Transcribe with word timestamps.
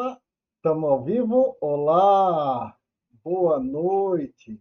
Opa, 0.00 0.18
estamos 0.56 0.90
ao 0.90 1.04
vivo? 1.04 1.58
Olá, 1.60 2.74
boa 3.22 3.60
noite. 3.60 4.58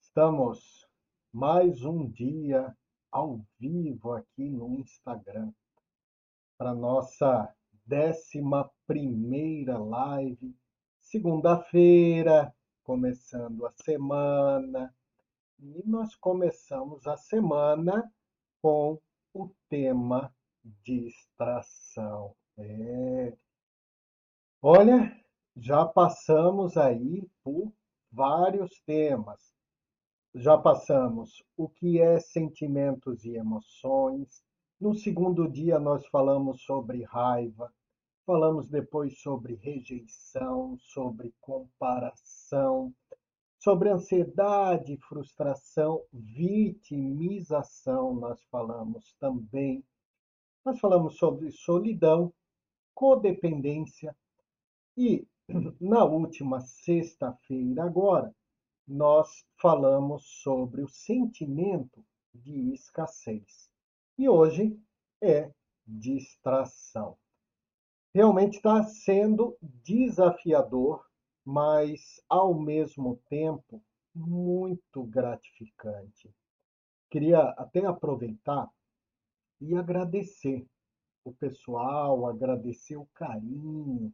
Estamos 0.00 0.88
mais 1.30 1.84
um 1.84 2.08
dia 2.08 2.74
ao 3.12 3.44
vivo 3.60 4.14
aqui 4.14 4.48
no 4.48 4.78
Instagram 4.78 5.52
para 6.56 6.74
nossa 6.74 7.54
décima 7.84 8.70
primeira 8.86 9.76
live, 9.76 10.56
segunda-feira, 10.98 12.50
começando 12.82 13.66
a 13.66 13.72
semana. 13.72 14.94
E 15.58 15.82
nós 15.86 16.14
começamos 16.14 17.06
a 17.06 17.18
semana 17.18 18.10
com 18.62 18.98
o 19.34 19.50
tema 19.68 20.34
distração. 20.82 22.34
É. 22.56 23.36
Olha, 24.60 25.16
já 25.56 25.86
passamos 25.86 26.76
aí 26.76 27.24
por 27.44 27.72
vários 28.10 28.80
temas. 28.80 29.54
Já 30.34 30.58
passamos 30.58 31.44
o 31.56 31.68
que 31.68 32.00
é 32.00 32.18
sentimentos 32.18 33.24
e 33.24 33.36
emoções. 33.36 34.42
No 34.80 34.96
segundo 34.96 35.48
dia, 35.48 35.78
nós 35.78 36.04
falamos 36.08 36.62
sobre 36.62 37.04
raiva, 37.04 37.72
falamos 38.26 38.68
depois 38.68 39.20
sobre 39.20 39.54
rejeição, 39.54 40.76
sobre 40.80 41.32
comparação, 41.40 42.92
sobre 43.60 43.90
ansiedade, 43.90 44.96
frustração, 45.08 46.02
vitimização, 46.12 48.12
nós 48.12 48.42
falamos 48.50 49.14
também. 49.20 49.84
Nós 50.64 50.80
falamos 50.80 51.16
sobre 51.16 51.48
solidão, 51.52 52.34
codependência 52.92 54.16
e 54.98 55.24
na 55.80 56.04
última 56.04 56.60
sexta-feira 56.60 57.84
agora 57.84 58.34
nós 58.84 59.46
falamos 59.56 60.24
sobre 60.42 60.82
o 60.82 60.88
sentimento 60.88 62.04
de 62.34 62.72
escassez. 62.72 63.70
E 64.18 64.28
hoje 64.28 64.76
é 65.22 65.52
distração. 65.86 67.16
Realmente 68.12 68.56
está 68.56 68.82
sendo 68.82 69.56
desafiador, 69.62 71.06
mas 71.44 72.20
ao 72.28 72.52
mesmo 72.52 73.22
tempo 73.28 73.80
muito 74.12 75.04
gratificante. 75.04 76.28
Queria 77.08 77.50
até 77.50 77.86
aproveitar 77.86 78.68
e 79.60 79.76
agradecer 79.76 80.66
o 81.24 81.32
pessoal, 81.32 82.26
agradecer 82.26 82.96
o 82.96 83.08
carinho 83.14 84.12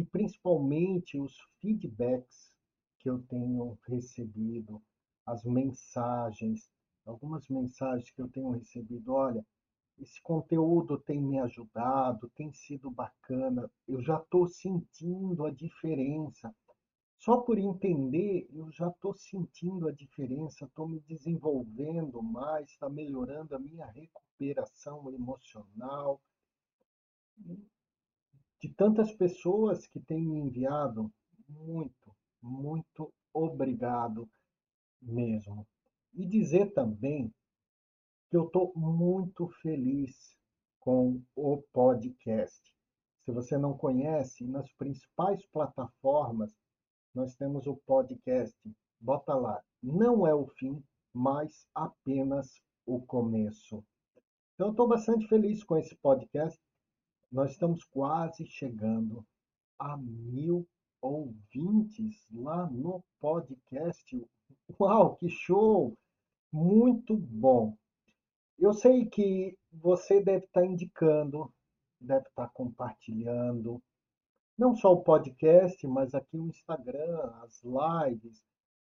e 0.00 0.04
principalmente 0.06 1.20
os 1.20 1.36
feedbacks 1.60 2.50
que 2.98 3.10
eu 3.10 3.18
tenho 3.28 3.78
recebido, 3.86 4.82
as 5.26 5.44
mensagens, 5.44 6.70
algumas 7.04 7.46
mensagens 7.50 8.10
que 8.10 8.22
eu 8.22 8.28
tenho 8.30 8.50
recebido, 8.52 9.12
olha, 9.12 9.44
esse 9.98 10.22
conteúdo 10.22 10.98
tem 10.98 11.20
me 11.20 11.38
ajudado, 11.40 12.30
tem 12.34 12.50
sido 12.50 12.90
bacana, 12.90 13.70
eu 13.86 14.00
já 14.00 14.16
estou 14.16 14.46
sentindo 14.48 15.44
a 15.44 15.50
diferença. 15.50 16.54
Só 17.18 17.36
por 17.36 17.58
entender, 17.58 18.48
eu 18.54 18.72
já 18.72 18.88
estou 18.88 19.12
sentindo 19.12 19.86
a 19.86 19.92
diferença, 19.92 20.64
estou 20.64 20.88
me 20.88 21.00
desenvolvendo 21.00 22.22
mais, 22.22 22.70
está 22.70 22.88
melhorando 22.88 23.54
a 23.54 23.58
minha 23.58 23.84
recuperação 23.84 25.12
emocional. 25.12 26.22
De 28.60 28.68
tantas 28.68 29.10
pessoas 29.12 29.86
que 29.86 29.98
têm 30.00 30.26
me 30.26 30.38
enviado, 30.38 31.10
muito, 31.48 32.14
muito 32.42 33.12
obrigado 33.32 34.28
mesmo. 35.00 35.66
E 36.12 36.26
dizer 36.26 36.72
também 36.74 37.32
que 38.30 38.36
eu 38.36 38.46
estou 38.46 38.72
muito 38.76 39.48
feliz 39.62 40.36
com 40.78 41.22
o 41.34 41.62
podcast. 41.72 42.60
Se 43.24 43.32
você 43.32 43.56
não 43.56 43.76
conhece, 43.76 44.46
nas 44.46 44.70
principais 44.74 45.44
plataformas 45.46 46.54
nós 47.14 47.34
temos 47.34 47.66
o 47.66 47.76
podcast. 47.86 48.56
Bota 49.00 49.34
lá. 49.34 49.62
Não 49.82 50.26
é 50.26 50.34
o 50.34 50.46
fim, 50.46 50.82
mas 51.12 51.66
apenas 51.74 52.62
o 52.86 53.00
começo. 53.00 53.82
Então, 54.54 54.68
eu 54.68 54.70
estou 54.72 54.86
bastante 54.86 55.26
feliz 55.26 55.64
com 55.64 55.76
esse 55.76 55.96
podcast. 55.96 56.60
Nós 57.30 57.52
estamos 57.52 57.84
quase 57.84 58.44
chegando 58.44 59.24
a 59.78 59.96
mil 59.96 60.66
ouvintes 61.00 62.26
lá 62.32 62.66
no 62.66 63.04
podcast. 63.20 64.26
Uau, 64.80 65.14
que 65.14 65.28
show! 65.28 65.96
Muito 66.52 67.16
bom. 67.16 67.76
Eu 68.58 68.74
sei 68.74 69.06
que 69.06 69.56
você 69.72 70.20
deve 70.20 70.46
estar 70.46 70.66
indicando, 70.66 71.52
deve 72.00 72.26
estar 72.26 72.48
compartilhando, 72.48 73.80
não 74.58 74.74
só 74.74 74.92
o 74.92 75.02
podcast, 75.02 75.86
mas 75.86 76.16
aqui 76.16 76.36
o 76.36 76.48
Instagram, 76.48 77.30
as 77.44 77.62
lives. 77.62 78.42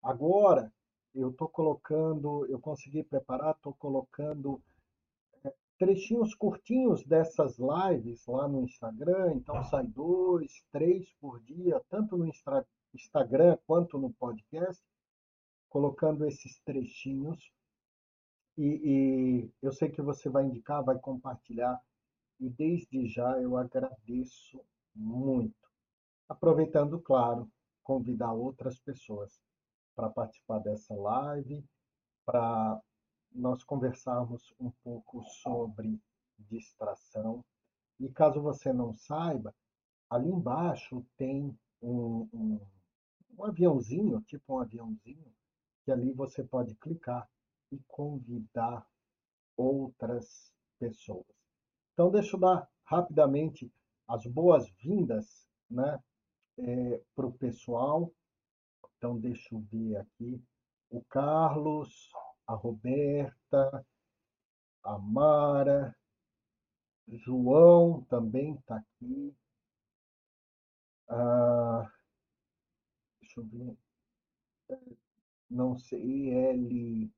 Agora, 0.03 0.71
eu 1.15 1.31
estou 1.31 1.49
colocando, 1.49 2.45
eu 2.45 2.59
consegui 2.59 3.03
preparar, 3.03 3.55
estou 3.55 3.73
colocando 3.73 4.61
trechinhos 5.77 6.33
curtinhos 6.33 7.03
dessas 7.05 7.57
lives 7.57 8.25
lá 8.25 8.47
no 8.47 8.63
Instagram. 8.63 9.33
Então, 9.35 9.63
sai 9.63 9.85
dois, 9.87 10.63
três 10.71 11.11
por 11.19 11.39
dia, 11.41 11.81
tanto 11.89 12.17
no 12.17 12.29
Instagram 12.93 13.57
quanto 13.65 13.97
no 13.97 14.11
podcast, 14.13 14.83
colocando 15.69 16.25
esses 16.25 16.59
trechinhos. 16.61 17.51
E, 18.57 18.65
e 18.65 19.51
eu 19.61 19.71
sei 19.71 19.89
que 19.89 20.01
você 20.01 20.29
vai 20.29 20.45
indicar, 20.45 20.83
vai 20.83 20.97
compartilhar. 20.97 21.79
E 22.39 22.49
desde 22.49 23.07
já 23.07 23.39
eu 23.39 23.57
agradeço 23.57 24.61
muito. 24.95 25.55
Aproveitando, 26.27 26.99
claro, 26.99 27.49
convidar 27.83 28.33
outras 28.33 28.79
pessoas 28.79 29.39
para 29.95 30.09
participar 30.09 30.59
dessa 30.59 30.93
live, 30.93 31.63
para 32.25 32.81
nós 33.31 33.63
conversarmos 33.63 34.53
um 34.59 34.71
pouco 34.83 35.23
sobre 35.23 35.99
distração. 36.37 37.43
E 37.99 38.09
caso 38.09 38.41
você 38.41 38.71
não 38.71 38.93
saiba, 38.93 39.53
ali 40.09 40.29
embaixo 40.29 41.05
tem 41.17 41.57
um, 41.81 42.27
um, 42.33 42.59
um 43.37 43.45
aviãozinho, 43.45 44.21
tipo 44.21 44.55
um 44.55 44.59
aviãozinho, 44.59 45.33
que 45.83 45.91
ali 45.91 46.11
você 46.11 46.43
pode 46.43 46.75
clicar 46.75 47.29
e 47.71 47.79
convidar 47.87 48.85
outras 49.55 50.51
pessoas. 50.79 51.25
Então, 51.93 52.11
deixa 52.11 52.35
eu 52.35 52.39
dar 52.39 52.69
rapidamente 52.83 53.71
as 54.07 54.25
boas-vindas 54.25 55.47
né, 55.69 55.99
é, 56.59 57.01
para 57.15 57.25
o 57.25 57.33
pessoal. 57.33 58.11
Então, 58.97 59.17
deixa 59.19 59.53
eu 59.53 59.59
ver 59.71 59.97
aqui. 59.97 60.41
O 60.89 61.01
Carlos, 61.05 62.11
a 62.47 62.53
Roberta, 62.53 63.85
a 64.83 64.97
Mara, 64.97 65.95
João 67.07 68.03
também 68.09 68.55
está 68.55 68.77
aqui. 68.77 69.35
Ah, 71.09 71.89
deixa 73.21 73.39
eu 73.41 73.45
ver. 73.45 73.77
Não 75.49 75.77
sei, 75.77 76.01
IL, 76.01 77.11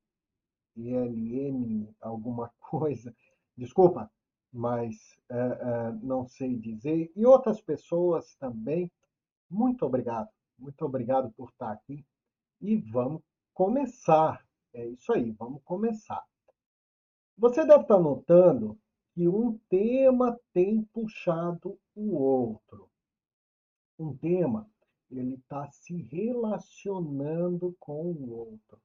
ILM, 0.76 1.88
alguma 2.02 2.52
coisa. 2.60 3.16
Desculpa, 3.58 4.12
mas 4.52 4.96
é, 5.30 5.36
é, 5.36 5.92
não 6.02 6.28
sei 6.28 6.58
dizer. 6.58 7.12
E 7.16 7.26
outras 7.26 7.62
pessoas 7.62 8.36
também. 8.36 8.92
Muito 9.50 9.86
obrigado. 9.86 10.30
Muito 10.58 10.84
obrigado 10.86 11.32
por 11.32 11.50
estar 11.50 11.72
aqui. 11.72 12.06
E 12.62 12.78
vamos 12.78 13.24
começar. 13.54 14.46
É 14.74 14.86
isso 14.86 15.12
aí, 15.12 15.32
vamos 15.32 15.64
começar. 15.64 16.24
Você 17.38 17.66
deve 17.66 17.84
estar 17.84 18.00
notando 18.00 18.78
que 19.14 19.28
um 19.28 19.58
tema 19.70 20.40
tem 20.54 20.84
puxado 20.84 21.80
o 21.96 22.16
outro. 22.16 22.88
Um 23.98 24.16
tema, 24.16 24.70
ele 25.10 25.36
está 25.36 25.70
se 25.72 26.04
relacionando 26.04 27.76
com 27.80 28.12
o 28.12 28.32
outro. 28.32 28.80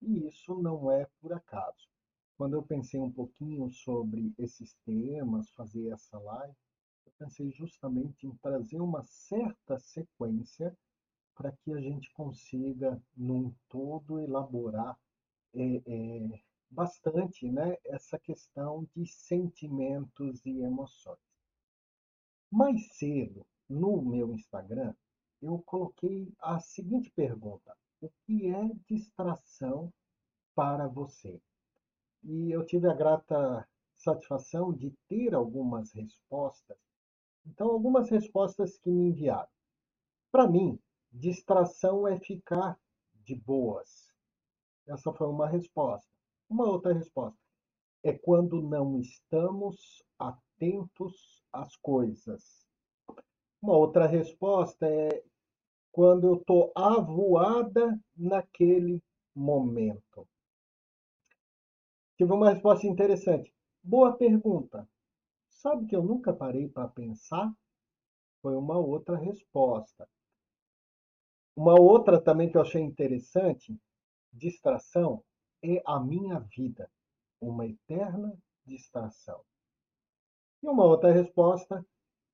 E 0.00 0.26
isso 0.26 0.54
não 0.54 0.90
é 0.90 1.06
por 1.20 1.32
acaso. 1.32 1.88
Quando 2.36 2.54
eu 2.54 2.62
pensei 2.62 3.00
um 3.00 3.10
pouquinho 3.10 3.70
sobre 3.70 4.32
esses 4.38 4.74
temas, 4.84 5.50
fazer 5.50 5.88
essa 5.88 6.18
live, 6.18 6.54
eu 7.06 7.12
pensei 7.18 7.50
justamente 7.50 8.26
em 8.26 8.36
trazer 8.36 8.80
uma 8.80 9.02
certa 9.02 9.78
sequência 9.78 10.76
para 11.34 11.50
que 11.50 11.72
a 11.72 11.80
gente 11.80 12.12
consiga, 12.12 13.02
num 13.16 13.52
todo, 13.68 14.20
elaborar 14.20 14.96
é, 15.54 15.82
é, 15.86 16.40
bastante 16.70 17.50
né, 17.50 17.76
essa 17.84 18.18
questão 18.18 18.86
de 18.94 19.06
sentimentos 19.06 20.44
e 20.44 20.60
emoções. 20.60 21.18
Mais 22.50 22.96
cedo, 22.96 23.46
no 23.68 24.02
meu 24.02 24.32
Instagram, 24.32 24.94
eu 25.40 25.62
coloquei 25.66 26.32
a 26.40 26.58
seguinte 26.60 27.10
pergunta: 27.10 27.76
O 28.00 28.10
que 28.24 28.48
é 28.48 28.70
distração 28.88 29.92
para 30.54 30.86
você? 30.86 31.40
E 32.22 32.50
eu 32.50 32.64
tive 32.64 32.88
a 32.88 32.94
grata 32.94 33.68
satisfação 33.96 34.72
de 34.72 34.90
ter 35.08 35.34
algumas 35.34 35.92
respostas. 35.92 36.78
Então, 37.46 37.70
algumas 37.70 38.08
respostas 38.10 38.78
que 38.78 38.90
me 38.90 39.08
enviaram. 39.08 39.48
Para 40.32 40.48
mim, 40.48 40.78
distração 41.12 42.08
é 42.08 42.18
ficar 42.18 42.78
de 43.24 43.34
boas. 43.34 44.13
Essa 44.86 45.12
foi 45.12 45.26
uma 45.26 45.48
resposta. 45.48 46.10
Uma 46.48 46.66
outra 46.66 46.92
resposta 46.92 47.38
é 48.02 48.12
quando 48.12 48.60
não 48.62 49.00
estamos 49.00 50.04
atentos 50.18 51.42
às 51.52 51.74
coisas. 51.76 52.66
Uma 53.62 53.76
outra 53.76 54.06
resposta 54.06 54.86
é 54.86 55.24
quando 55.90 56.26
eu 56.26 56.34
estou 56.34 56.70
avoada 56.74 57.98
naquele 58.16 59.02
momento. 59.34 60.28
Tive 62.16 62.32
uma 62.32 62.50
resposta 62.50 62.86
interessante. 62.86 63.52
Boa 63.82 64.16
pergunta. 64.16 64.88
Sabe 65.48 65.86
que 65.86 65.96
eu 65.96 66.02
nunca 66.02 66.32
parei 66.32 66.68
para 66.68 66.88
pensar? 66.88 67.50
Foi 68.42 68.54
uma 68.54 68.76
outra 68.76 69.16
resposta. 69.16 70.06
Uma 71.56 71.80
outra 71.80 72.20
também 72.20 72.50
que 72.50 72.56
eu 72.56 72.60
achei 72.60 72.82
interessante, 72.82 73.78
distração, 74.34 75.24
é 75.62 75.82
a 75.86 75.98
minha 76.00 76.40
vida, 76.40 76.90
uma 77.40 77.66
eterna 77.66 78.36
distração. 78.66 79.42
E 80.62 80.68
uma 80.68 80.84
outra 80.84 81.12
resposta, 81.12 81.84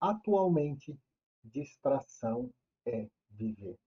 atualmente, 0.00 0.98
distração 1.44 2.52
é 2.86 3.08
viver. 3.30 3.78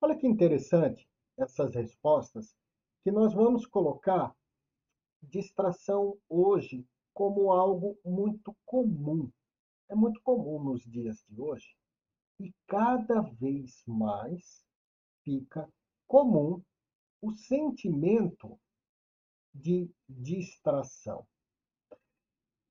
Olha 0.00 0.16
que 0.16 0.26
interessante 0.26 1.08
essas 1.36 1.74
respostas 1.74 2.54
que 3.02 3.10
nós 3.10 3.32
vamos 3.34 3.66
colocar 3.66 4.34
distração 5.22 6.18
hoje 6.28 6.86
como 7.12 7.52
algo 7.52 7.98
muito 8.04 8.56
comum. 8.64 9.30
É 9.88 9.94
muito 9.94 10.20
comum 10.22 10.62
nos 10.62 10.82
dias 10.84 11.24
de 11.28 11.40
hoje 11.40 11.76
e 12.38 12.54
cada 12.66 13.20
vez 13.20 13.82
mais 13.86 14.64
fica 15.22 15.68
comum 16.06 16.62
o 17.20 17.32
sentimento 17.32 18.58
de 19.54 19.90
distração. 20.08 21.26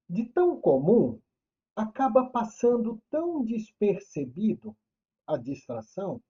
De 0.10 0.26
tão 0.26 0.60
comum, 0.60 1.22
acaba 1.76 2.30
passando 2.30 3.02
tão 3.10 3.44
despercebido 3.46 4.76
a 5.28 5.38
distração 5.38 6.22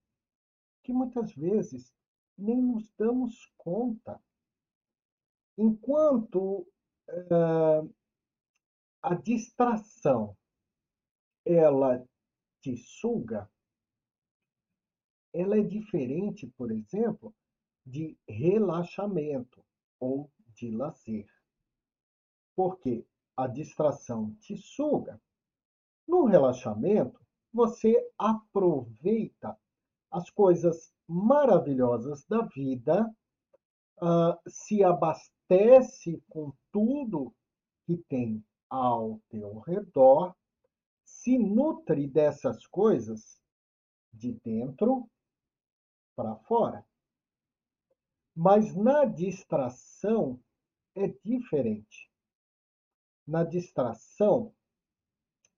que 0.83 0.91
muitas 0.91 1.33
vezes 1.33 1.93
nem 2.37 2.61
nos 2.61 2.91
damos 2.97 3.45
conta 3.57 4.21
Enquanto 5.61 6.65
uh, 7.09 7.93
a 9.01 9.13
distração 9.15 10.37
ela 11.45 12.01
te 12.61 12.77
suga, 12.77 13.51
ela 15.33 15.57
é 15.57 15.61
diferente, 15.61 16.47
por 16.55 16.71
exemplo, 16.71 17.35
de 17.89 18.17
relaxamento 18.27 19.63
ou 19.99 20.31
de 20.53 20.71
lazer. 20.71 21.27
Porque 22.55 23.05
a 23.35 23.47
distração 23.47 24.35
te 24.35 24.57
suga. 24.57 25.19
No 26.07 26.25
relaxamento, 26.25 27.19
você 27.51 27.95
aproveita 28.17 29.57
as 30.11 30.29
coisas 30.29 30.93
maravilhosas 31.07 32.25
da 32.25 32.41
vida, 32.43 33.05
uh, 34.01 34.49
se 34.49 34.83
abastece 34.83 35.39
abastece 35.49 36.23
com 36.29 36.53
tudo 36.71 37.33
que 37.85 37.97
tem 38.07 38.45
ao 38.69 39.19
teu 39.29 39.59
redor, 39.59 40.35
se 41.03 41.39
nutre 41.39 42.07
dessas 42.07 42.67
coisas 42.67 43.41
de 44.13 44.33
dentro 44.43 45.09
para 46.15 46.35
fora. 46.35 46.85
Mas 48.41 48.73
na 48.73 49.03
distração 49.03 50.41
é 50.95 51.09
diferente. 51.25 52.09
Na 53.27 53.43
distração, 53.43 54.55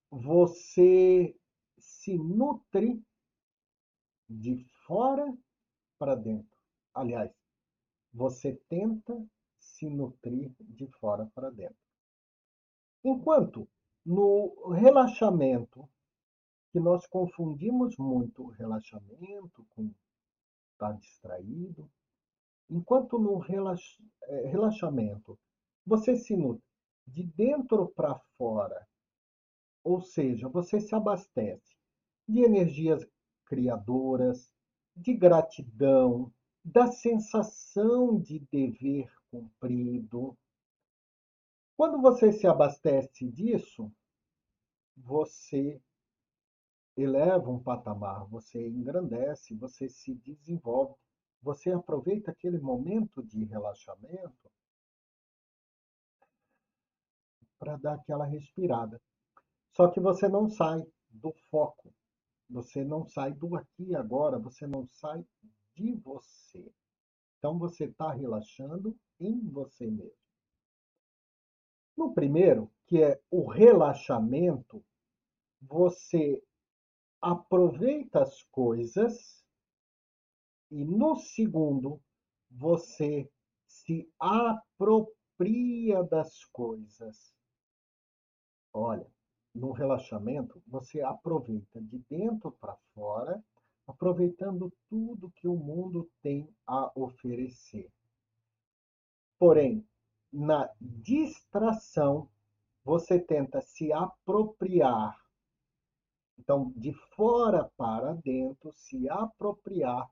você 0.09 1.39
se 1.77 2.17
nutre 2.17 2.99
de 4.27 4.65
fora 4.87 5.31
para 5.99 6.15
dentro. 6.15 6.57
Aliás, 6.91 7.31
você 8.11 8.59
tenta 8.67 9.29
se 9.59 9.87
nutrir 9.87 10.51
de 10.59 10.87
fora 10.87 11.31
para 11.35 11.51
dentro. 11.51 11.77
Enquanto 13.03 13.69
no 14.03 14.71
relaxamento, 14.71 15.87
que 16.71 16.79
nós 16.79 17.05
confundimos 17.05 17.95
muito 17.97 18.47
relaxamento 18.47 19.67
com 19.69 19.93
estar 20.73 20.93
distraído, 20.93 21.87
enquanto 22.71 23.19
no 23.19 23.38
relax, 23.38 23.81
é, 24.23 24.47
relaxamento 24.47 25.38
você 25.85 26.15
se 26.15 26.35
nutre 26.35 26.63
de 27.06 27.23
dentro 27.23 27.89
para 27.89 28.18
fora, 28.38 28.88
ou 29.83 30.01
seja, 30.01 30.47
você 30.47 30.79
se 30.79 30.95
abastece 30.95 31.75
de 32.27 32.41
energias 32.41 33.06
criadoras, 33.45 34.53
de 34.95 35.13
gratidão, 35.13 36.31
da 36.63 36.88
sensação 36.88 38.19
de 38.19 38.39
dever 38.51 39.12
cumprido. 39.29 40.38
Quando 41.75 42.00
você 42.00 42.31
se 42.31 42.47
abastece 42.47 43.27
disso, 43.27 43.91
você 44.95 45.81
eleva 46.95 47.50
um 47.50 47.62
patamar, 47.62 48.25
você 48.27 48.67
engrandece, 48.67 49.56
você 49.56 49.89
se 49.89 50.13
desenvolve, 50.13 50.95
você 51.41 51.71
aproveita 51.71 52.31
aquele 52.31 52.59
momento 52.59 53.23
de 53.23 53.43
relaxamento 53.45 54.51
para 57.57 57.77
dar 57.77 57.93
aquela 57.93 58.25
respirada. 58.25 59.01
Só 59.75 59.88
que 59.89 59.99
você 59.99 60.27
não 60.27 60.49
sai 60.49 60.85
do 61.09 61.31
foco, 61.49 61.93
você 62.49 62.83
não 62.83 63.05
sai 63.07 63.33
do 63.33 63.55
aqui 63.55 63.83
e 63.83 63.95
agora, 63.95 64.38
você 64.38 64.67
não 64.67 64.88
sai 64.88 65.25
de 65.75 65.93
você. 65.95 66.71
Então 67.38 67.57
você 67.57 67.86
está 67.86 68.12
relaxando 68.12 68.95
em 69.19 69.39
você 69.48 69.88
mesmo. 69.88 70.21
No 71.95 72.13
primeiro, 72.13 72.71
que 72.88 73.01
é 73.01 73.19
o 73.29 73.48
relaxamento, 73.48 74.83
você 75.62 76.41
aproveita 77.21 78.24
as 78.24 78.43
coisas 78.43 79.40
e 80.71 80.85
no 80.85 81.17
segundo, 81.17 82.01
você 82.49 83.29
se 83.67 84.09
apropria 84.17 86.01
das 86.03 86.45
coisas. 86.45 87.35
Olha, 88.73 89.05
no 89.53 89.73
relaxamento, 89.73 90.63
você 90.65 91.01
aproveita 91.01 91.81
de 91.81 91.99
dentro 92.09 92.53
para 92.53 92.77
fora, 92.93 93.43
aproveitando 93.85 94.71
tudo 94.89 95.31
que 95.31 95.47
o 95.47 95.57
mundo 95.57 96.09
tem 96.21 96.49
a 96.65 96.89
oferecer. 96.95 97.91
Porém, 99.37 99.85
na 100.31 100.71
distração, 100.79 102.29
você 102.83 103.19
tenta 103.19 103.59
se 103.61 103.91
apropriar. 103.91 105.19
Então, 106.37 106.71
de 106.77 106.93
fora 107.13 107.69
para 107.75 108.13
dentro, 108.13 108.71
se 108.71 109.09
apropriar 109.09 110.09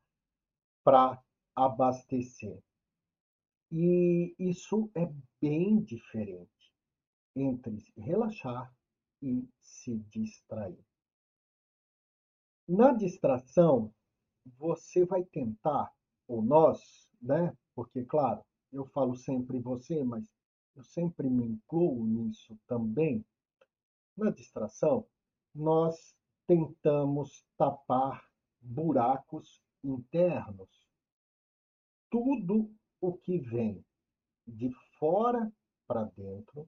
para 0.84 1.22
abastecer. 1.56 2.62
E 3.72 4.36
isso 4.40 4.90
é 4.96 5.12
bem 5.40 5.82
diferente 5.82 6.74
entre 7.36 7.86
relaxar 7.96 8.74
e 9.22 9.48
se 9.62 9.98
distrair. 10.10 10.84
Na 12.68 12.92
distração, 12.94 13.94
você 14.58 15.06
vai 15.06 15.24
tentar, 15.24 15.94
ou 16.28 16.42
nós, 16.42 17.10
né? 17.22 17.56
Porque, 17.76 18.04
claro, 18.06 18.44
eu 18.72 18.86
falo 18.86 19.16
sempre 19.16 19.60
você, 19.60 20.04
mas 20.04 20.32
eu 20.76 20.84
sempre 20.84 21.30
me 21.30 21.46
incluo 21.46 22.06
nisso 22.06 22.58
também. 22.68 23.26
Na 24.16 24.32
distração, 24.32 25.06
nós 25.54 26.16
tentamos 26.48 27.46
tapar 27.58 28.28
buracos 28.62 29.62
internos. 29.84 30.70
Tudo 32.10 32.72
o 33.02 33.14
que 33.14 33.38
vem 33.40 33.84
de 34.48 34.70
fora 34.98 35.52
para 35.88 36.06
dentro, 36.06 36.68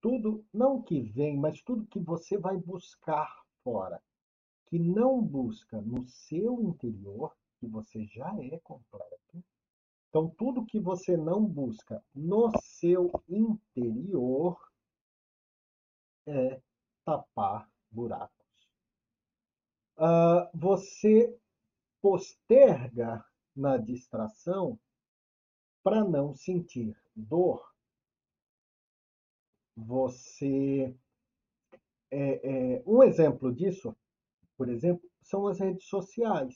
tudo, 0.00 0.44
não 0.52 0.82
que 0.82 1.00
vem, 1.00 1.36
mas 1.38 1.62
tudo 1.62 1.86
que 1.86 2.00
você 2.00 2.36
vai 2.36 2.56
buscar 2.56 3.44
fora. 3.62 4.00
que 4.66 4.78
não 4.78 5.22
busca 5.22 5.80
no 5.80 6.04
seu 6.06 6.60
interior, 6.62 7.36
que 7.60 7.66
você 7.66 8.04
já 8.06 8.34
é 8.40 8.58
completo. 8.58 9.44
Então, 10.08 10.28
tudo 10.30 10.66
que 10.66 10.80
você 10.80 11.16
não 11.16 11.44
busca 11.44 12.02
no 12.14 12.50
seu 12.60 13.10
interior 13.28 14.58
é 16.26 16.60
tapar 17.04 17.68
buracos. 17.90 18.68
Uh, 19.96 20.50
você 20.52 21.38
posterga 22.04 23.24
na 23.56 23.78
distração 23.78 24.78
para 25.82 26.04
não 26.04 26.34
sentir 26.34 26.94
dor. 27.16 27.66
Você 29.74 30.94
é, 32.10 32.76
é, 32.76 32.82
um 32.86 33.02
exemplo 33.02 33.50
disso, 33.54 33.96
por 34.54 34.68
exemplo, 34.68 35.10
são 35.22 35.46
as 35.46 35.58
redes 35.58 35.86
sociais. 35.86 36.54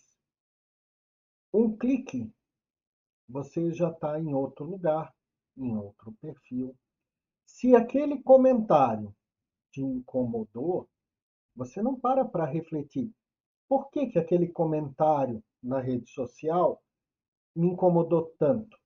Um 1.50 1.74
clique, 1.74 2.30
você 3.26 3.72
já 3.72 3.88
está 3.88 4.20
em 4.20 4.34
outro 4.34 4.66
lugar, 4.66 5.14
em 5.56 5.74
outro 5.78 6.12
perfil. 6.20 6.76
Se 7.46 7.74
aquele 7.74 8.22
comentário 8.22 9.16
te 9.70 9.80
incomodou, 9.80 10.86
você 11.56 11.80
não 11.80 11.98
para 11.98 12.22
para 12.22 12.44
refletir. 12.44 13.10
Por 13.68 13.90
que, 13.90 14.06
que 14.06 14.18
aquele 14.18 14.48
comentário 14.48 15.42
na 15.62 15.80
rede 15.80 16.08
social 16.10 16.82
me 17.54 17.68
incomodou 17.68 18.34
tanto? 18.38 18.76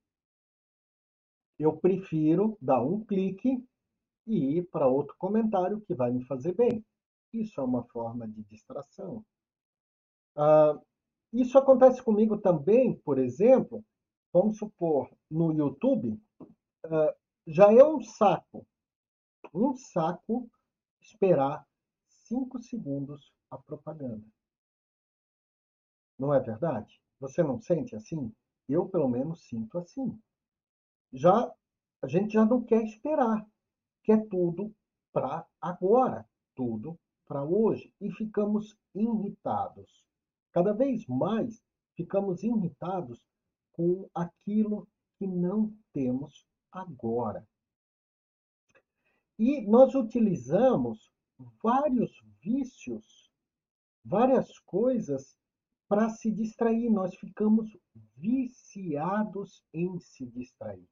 Eu 1.58 1.76
prefiro 1.76 2.58
dar 2.60 2.82
um 2.82 3.04
clique 3.04 3.64
e 4.26 4.58
ir 4.58 4.64
para 4.70 4.88
outro 4.88 5.14
comentário 5.18 5.80
que 5.82 5.94
vai 5.94 6.10
me 6.10 6.24
fazer 6.24 6.54
bem. 6.54 6.84
Isso 7.32 7.60
é 7.60 7.64
uma 7.64 7.84
forma 7.84 8.26
de 8.26 8.42
distração. 8.42 9.24
Ah, 10.36 10.78
isso 11.32 11.56
acontece 11.56 12.02
comigo 12.02 12.38
também, 12.38 12.94
por 12.98 13.18
exemplo, 13.18 13.84
vamos 14.32 14.58
supor, 14.58 15.08
no 15.30 15.52
YouTube, 15.52 16.20
ah, 16.84 17.14
já 17.46 17.72
é 17.72 17.84
um 17.84 18.00
saco, 18.00 18.66
um 19.54 19.74
saco 19.76 20.50
esperar 21.00 21.66
cinco 22.08 22.58
segundos 22.58 23.32
a 23.50 23.58
propaganda. 23.58 24.24
Não 26.22 26.32
é 26.32 26.38
verdade? 26.38 27.02
Você 27.18 27.42
não 27.42 27.60
sente 27.60 27.96
assim? 27.96 28.32
Eu, 28.68 28.88
pelo 28.88 29.08
menos, 29.08 29.42
sinto 29.42 29.76
assim. 29.76 30.16
Já 31.12 31.52
a 32.00 32.06
gente 32.06 32.34
já 32.34 32.44
não 32.44 32.62
quer 32.62 32.84
esperar 32.84 33.44
que 34.04 34.12
é 34.12 34.16
tudo 34.26 34.72
para 35.12 35.44
agora, 35.60 36.24
tudo 36.54 36.96
para 37.26 37.42
hoje. 37.42 37.92
E 38.00 38.08
ficamos 38.12 38.78
irritados. 38.94 40.06
Cada 40.52 40.72
vez 40.72 41.04
mais 41.08 41.60
ficamos 41.96 42.44
irritados 42.44 43.26
com 43.72 44.08
aquilo 44.14 44.86
que 45.18 45.26
não 45.26 45.76
temos 45.92 46.46
agora. 46.70 47.44
E 49.36 49.62
nós 49.62 49.92
utilizamos 49.96 51.12
vários 51.60 52.16
vícios, 52.40 53.28
várias 54.04 54.56
coisas 54.60 55.36
para 55.92 56.08
se 56.08 56.30
distrair. 56.32 56.88
Nós 56.88 57.14
ficamos 57.16 57.76
viciados 58.16 59.62
em 59.74 60.00
se 60.00 60.24
distrair. 60.24 60.88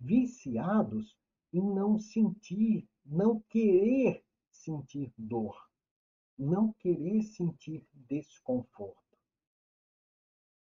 Viciados 0.00 1.16
em 1.52 1.62
não 1.62 1.96
sentir, 1.96 2.88
não 3.04 3.40
querer 3.48 4.24
sentir 4.50 5.12
dor, 5.16 5.56
não 6.36 6.72
querer 6.80 7.22
sentir 7.22 7.86
desconforto. 7.94 9.16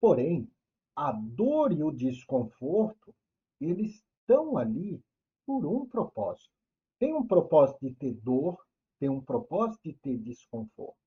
Porém, 0.01 0.51
a 0.97 1.13
dor 1.13 1.71
e 1.71 1.85
o 1.85 1.93
desconforto, 1.93 3.15
eles 3.61 4.03
estão 4.19 4.59
ali 4.59 5.01
por 5.47 5.65
um 5.65 5.87
propósito. 5.87 6.51
Tem 6.99 7.15
um 7.15 7.25
propósito 7.25 7.79
de 7.87 7.95
ter 7.95 8.15
dor, 8.15 8.61
tem 8.99 9.09
um 9.09 9.21
propósito 9.21 9.81
de 9.85 9.93
ter 9.93 10.19
desconforto. 10.19 10.99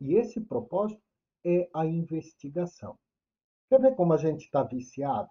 E 0.00 0.14
esse 0.14 0.40
propósito 0.40 1.02
é 1.44 1.68
a 1.74 1.86
investigação. 1.86 2.98
Quer 3.68 3.80
ver 3.80 3.94
como 3.94 4.12
a 4.12 4.16
gente 4.16 4.44
está 4.44 4.62
viciado? 4.62 5.30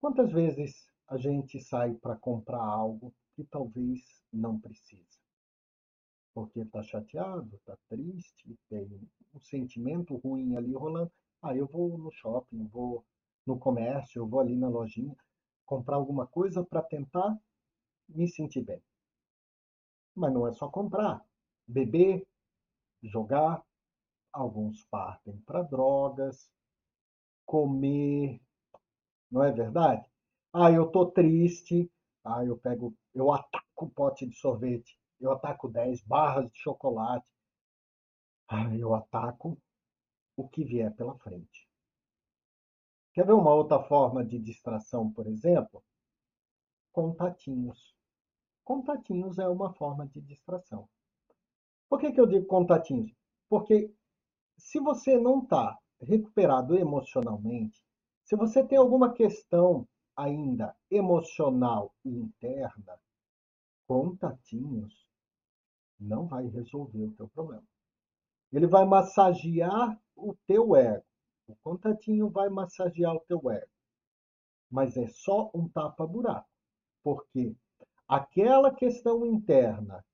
Quantas 0.00 0.30
vezes 0.32 0.88
a 1.08 1.16
gente 1.16 1.60
sai 1.60 1.94
para 1.94 2.16
comprar 2.16 2.62
algo 2.62 3.14
que 3.34 3.44
talvez 3.44 4.00
não 4.32 4.58
precisa. 4.58 5.18
Porque 6.34 6.60
está 6.60 6.82
chateado, 6.82 7.54
está 7.56 7.76
triste, 7.88 8.58
tem 8.68 8.88
um 9.34 9.40
sentimento 9.40 10.16
ruim 10.16 10.56
ali 10.56 10.72
rolando. 10.72 11.12
Ah, 11.42 11.54
eu 11.54 11.66
vou 11.66 11.96
no 11.98 12.10
shopping, 12.10 12.66
vou 12.66 13.04
no 13.46 13.58
comércio, 13.58 14.20
eu 14.20 14.26
vou 14.26 14.40
ali 14.40 14.56
na 14.56 14.68
lojinha 14.68 15.16
comprar 15.64 15.96
alguma 15.96 16.26
coisa 16.26 16.64
para 16.64 16.82
tentar 16.82 17.36
me 18.08 18.28
sentir 18.28 18.62
bem. 18.62 18.82
Mas 20.14 20.32
não 20.32 20.46
é 20.46 20.52
só 20.52 20.68
comprar. 20.68 21.22
Beber, 21.66 22.26
jogar, 23.02 23.62
alguns 24.36 24.84
partem 24.84 25.38
para 25.40 25.62
drogas, 25.62 26.50
comer, 27.46 28.40
não 29.30 29.42
é 29.42 29.50
verdade? 29.50 30.06
Ah, 30.52 30.70
eu 30.70 30.86
tô 30.86 31.06
triste. 31.06 31.90
Ah, 32.24 32.44
eu 32.44 32.56
pego, 32.58 32.94
eu 33.14 33.32
ataco 33.32 33.86
o 33.86 33.90
pote 33.90 34.26
de 34.26 34.36
sorvete. 34.36 34.98
Eu 35.18 35.32
ataco 35.32 35.68
10 35.68 36.02
barras 36.02 36.50
de 36.50 36.58
chocolate. 36.58 37.26
Ah, 38.48 38.74
eu 38.76 38.94
ataco 38.94 39.58
o 40.36 40.48
que 40.48 40.64
vier 40.64 40.94
pela 40.94 41.16
frente. 41.18 41.68
Quer 43.14 43.24
ver 43.24 43.32
uma 43.32 43.54
outra 43.54 43.82
forma 43.82 44.24
de 44.24 44.38
distração, 44.38 45.10
por 45.10 45.26
exemplo? 45.26 45.82
Contatinhos. 46.92 47.94
Contatinhos 48.62 49.38
é 49.38 49.48
uma 49.48 49.72
forma 49.72 50.06
de 50.06 50.20
distração. 50.20 50.88
Por 51.88 52.00
que, 52.00 52.12
que 52.12 52.20
eu 52.20 52.26
digo 52.26 52.46
contatinhos? 52.46 53.14
Porque 53.48 53.94
se 54.56 54.80
você 54.80 55.18
não 55.18 55.42
está 55.42 55.78
recuperado 56.00 56.76
emocionalmente, 56.76 57.82
se 58.24 58.36
você 58.36 58.64
tem 58.64 58.78
alguma 58.78 59.12
questão 59.12 59.86
ainda 60.16 60.74
emocional 60.90 61.94
e 62.04 62.10
interna, 62.10 62.98
contatinhos 63.86 65.06
não 65.98 66.26
vai 66.26 66.46
resolver 66.46 67.04
o 67.04 67.12
teu 67.12 67.28
problema. 67.28 67.64
Ele 68.52 68.66
vai 68.66 68.84
massagear 68.84 69.98
o 70.14 70.34
teu 70.46 70.76
ego. 70.76 71.04
O 71.46 71.54
contatinho 71.62 72.28
vai 72.28 72.48
massagear 72.48 73.14
o 73.14 73.20
teu 73.20 73.50
ego. 73.50 73.70
Mas 74.70 74.96
é 74.96 75.06
só 75.08 75.50
um 75.54 75.68
tapa-buraco. 75.68 76.48
Porque 77.02 77.54
aquela 78.08 78.74
questão 78.74 79.24
interna 79.24 80.04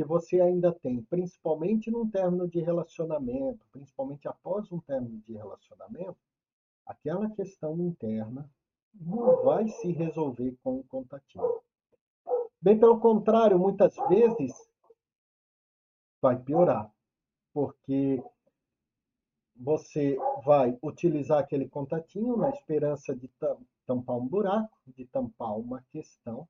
que 0.00 0.04
você 0.04 0.40
ainda 0.40 0.72
tem, 0.72 1.02
principalmente 1.02 1.90
num 1.90 2.08
término 2.08 2.48
de 2.48 2.58
relacionamento, 2.58 3.66
principalmente 3.70 4.26
após 4.26 4.72
um 4.72 4.80
término 4.80 5.20
de 5.28 5.34
relacionamento, 5.34 6.16
aquela 6.86 7.28
questão 7.28 7.78
interna 7.78 8.50
não 8.94 9.44
vai 9.44 9.68
se 9.68 9.92
resolver 9.92 10.56
com 10.64 10.78
o 10.78 10.84
contatinho. 10.84 11.60
Bem 12.62 12.78
pelo 12.78 12.98
contrário, 12.98 13.58
muitas 13.58 13.94
vezes 14.08 14.54
vai 16.18 16.38
piorar, 16.38 16.90
porque 17.52 18.24
você 19.54 20.16
vai 20.46 20.78
utilizar 20.82 21.40
aquele 21.40 21.68
contatinho 21.68 22.38
na 22.38 22.48
esperança 22.48 23.14
de 23.14 23.30
tampar 23.86 24.16
um 24.16 24.26
buraco, 24.26 24.78
de 24.86 25.04
tampar 25.04 25.58
uma 25.58 25.84
questão, 25.92 26.48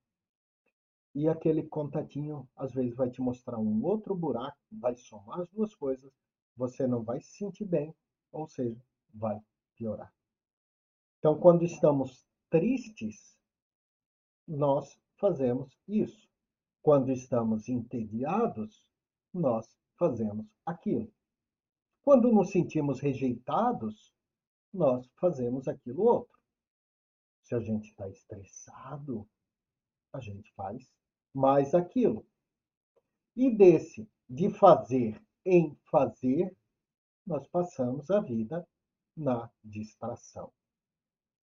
e 1.14 1.28
aquele 1.28 1.64
contatinho 1.64 2.48
às 2.56 2.72
vezes 2.72 2.94
vai 2.94 3.10
te 3.10 3.20
mostrar 3.20 3.58
um 3.58 3.82
outro 3.84 4.14
buraco, 4.14 4.58
vai 4.70 4.94
somar 4.96 5.40
as 5.40 5.50
duas 5.50 5.74
coisas, 5.74 6.12
você 6.56 6.86
não 6.86 7.02
vai 7.02 7.20
se 7.20 7.32
sentir 7.32 7.64
bem, 7.64 7.94
ou 8.30 8.46
seja, 8.46 8.80
vai 9.12 9.40
piorar. 9.74 10.12
Então, 11.18 11.38
quando 11.38 11.64
estamos 11.64 12.26
tristes, 12.48 13.36
nós 14.46 14.98
fazemos 15.16 15.76
isso. 15.86 16.28
Quando 16.82 17.10
estamos 17.10 17.68
entediados, 17.68 18.86
nós 19.32 19.76
fazemos 19.98 20.46
aquilo. 20.64 21.12
Quando 22.02 22.32
nos 22.32 22.50
sentimos 22.50 23.00
rejeitados, 23.00 24.12
nós 24.72 25.06
fazemos 25.20 25.68
aquilo 25.68 26.02
outro. 26.02 26.38
Se 27.42 27.54
a 27.54 27.60
gente 27.60 27.90
está 27.90 28.08
estressado, 28.08 29.28
a 30.12 30.20
gente 30.20 30.50
faz 30.54 30.90
mais 31.34 31.74
aquilo. 31.74 32.26
E 33.36 33.50
desse 33.50 34.08
de 34.28 34.50
fazer 34.50 35.20
em 35.44 35.76
fazer, 35.90 36.56
nós 37.26 37.46
passamos 37.48 38.10
a 38.10 38.20
vida 38.20 38.66
na 39.16 39.50
distração. 39.62 40.52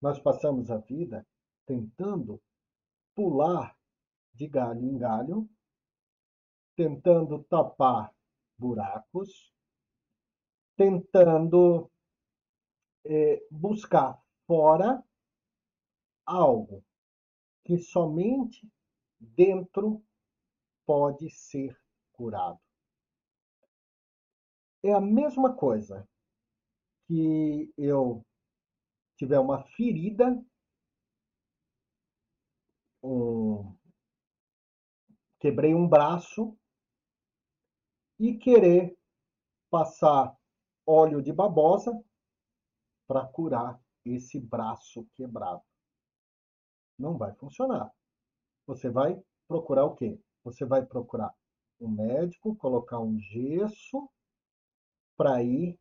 Nós 0.02 0.20
passamos 0.20 0.70
a 0.70 0.78
vida 0.78 1.26
tentando 1.66 2.42
pular 3.16 3.78
de 4.34 4.48
galho 4.48 4.84
em 4.84 4.98
galho, 4.98 5.50
tentando 6.76 7.44
tapar 7.46 8.14
buracos, 8.58 9.54
tentando 10.76 11.90
é, 13.06 13.46
buscar 13.50 14.22
fora 14.46 15.04
algo 16.26 16.84
que 17.64 17.78
somente 17.78 18.70
dentro 19.36 20.04
pode 20.86 21.30
ser 21.30 21.78
curado. 22.14 22.60
É 24.84 24.94
a 24.94 25.02
mesma 25.02 25.56
coisa 25.56 26.08
que 27.08 27.74
eu 27.78 28.26
tiver 29.18 29.40
uma 29.40 29.64
ferida, 29.64 30.44
um, 33.04 33.76
quebrei 35.40 35.74
um 35.74 35.88
braço 35.88 36.58
e 38.20 38.38
querer 38.38 38.98
passar 39.70 40.36
óleo 40.86 41.22
de 41.22 41.34
babosa 41.34 41.92
para 43.08 43.28
curar 43.28 43.80
esse 44.06 44.40
braço 44.40 45.06
quebrado. 45.16 45.64
Não 46.98 47.18
vai 47.18 47.34
funcionar. 47.36 47.94
Você 48.68 48.90
vai 48.90 49.22
procurar 49.48 49.86
o 49.86 49.96
quê? 49.96 50.20
Você 50.44 50.66
vai 50.66 50.86
procurar 50.86 51.34
um 51.80 51.90
médico, 51.90 52.56
colocar 52.56 53.00
um 53.00 53.20
gesso 53.20 54.10
para 55.18 55.42
ir 55.44 55.80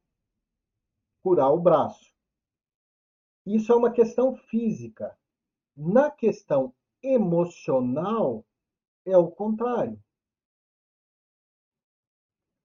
curar 1.23 1.51
o 1.51 1.61
braço. 1.61 2.13
Isso 3.47 3.73
é 3.73 3.77
uma 3.77 3.91
questão 3.91 4.37
física. 4.37 5.19
Na 5.77 6.11
questão 6.11 6.75
emocional, 7.03 8.45
é 9.07 9.17
o 9.17 9.31
contrário. 9.31 9.99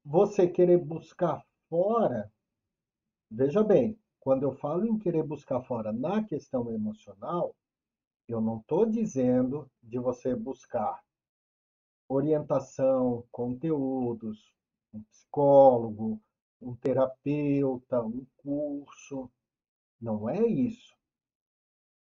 Você 0.05 0.47
querer 0.47 0.77
buscar 0.77 1.45
fora, 1.69 2.31
veja 3.29 3.63
bem, 3.63 3.99
quando 4.19 4.43
eu 4.43 4.53
falo 4.53 4.85
em 4.85 4.97
querer 4.97 5.23
buscar 5.23 5.61
fora 5.63 5.91
na 5.91 6.23
questão 6.23 6.71
emocional, 6.71 7.55
eu 8.31 8.39
não 8.39 8.59
estou 8.59 8.85
dizendo 8.85 9.69
de 9.81 9.97
você 9.97 10.35
buscar 10.35 11.03
orientação, 12.07 13.23
conteúdos, 13.31 14.53
um 14.93 15.01
psicólogo, 15.03 16.21
um 16.61 16.75
terapeuta, 16.75 18.03
um 18.03 18.25
curso. 18.37 19.31
Não 19.99 20.29
é 20.29 20.45
isso. 20.45 20.95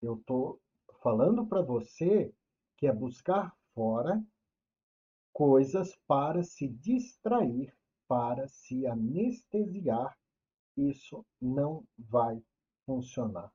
Eu 0.02 0.16
estou 0.16 0.60
falando 1.02 1.46
para 1.46 1.62
você 1.62 2.34
que 2.76 2.86
é 2.86 2.92
buscar 2.92 3.56
fora 3.74 4.22
coisas 5.32 5.96
para 6.06 6.42
se 6.42 6.68
distrair, 6.68 7.74
para 8.06 8.48
se 8.48 8.86
anestesiar. 8.86 10.14
Isso 10.76 11.24
não 11.40 11.86
vai 11.98 12.42
funcionar. 12.84 13.50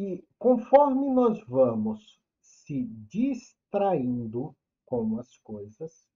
E 0.00 0.24
conforme 0.38 1.10
nós 1.10 1.42
vamos 1.48 2.20
se 2.40 2.84
distraindo 2.84 4.56
com 4.86 5.18
as 5.18 5.36
coisas, 5.38 6.08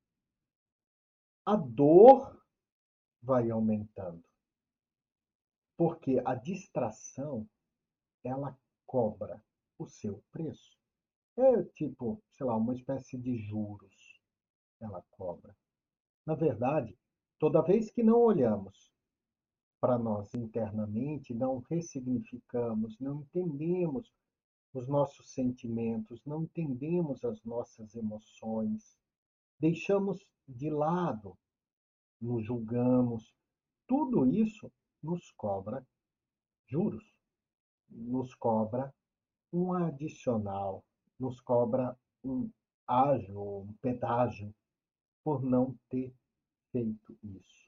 a 1.45 1.57
dor 1.57 2.41
vai 3.21 3.51
aumentando. 3.51 4.23
Porque 5.77 6.23
a 6.25 6.37
distração, 6.37 7.45
ela 8.23 8.57
cobra 8.87 9.45
o 9.77 9.89
seu 9.89 10.23
preço. 10.31 10.79
É 11.37 11.65
tipo, 11.75 12.23
sei 12.31 12.47
lá, 12.47 12.57
uma 12.57 12.75
espécie 12.75 13.19
de 13.19 13.37
juros 13.37 14.23
ela 14.81 15.05
cobra. 15.11 15.57
Na 16.25 16.37
verdade, 16.37 16.97
toda 17.37 17.61
vez 17.61 17.91
que 17.91 18.05
não 18.05 18.21
olhamos 18.21 18.93
para 19.83 19.99
nós 19.99 20.33
internamente, 20.33 21.35
não 21.35 21.59
ressignificamos, 21.59 22.97
não 23.01 23.23
entendemos 23.23 24.15
os 24.73 24.87
nossos 24.87 25.35
sentimentos, 25.35 26.25
não 26.25 26.45
entendemos 26.45 27.25
as 27.25 27.43
nossas 27.43 27.97
emoções, 27.97 28.97
deixamos 29.59 30.25
de 30.47 30.71
lado 30.71 31.37
nos 32.21 32.45
julgamos. 32.45 33.35
Tudo 33.89 34.25
isso 34.25 34.71
nos 35.03 35.33
cobra 35.33 35.85
juros, 36.69 37.05
nos 37.91 38.37
cobra 38.37 38.95
um 39.53 39.73
adicional, 39.73 40.85
nos 41.19 41.41
cobra 41.41 41.99
um 42.23 42.49
ágio, 42.87 43.63
um 43.63 43.73
pedágio, 43.83 44.55
por 45.25 45.43
não 45.43 45.77
ter 45.89 46.15
feito 46.71 47.19
isso. 47.21 47.62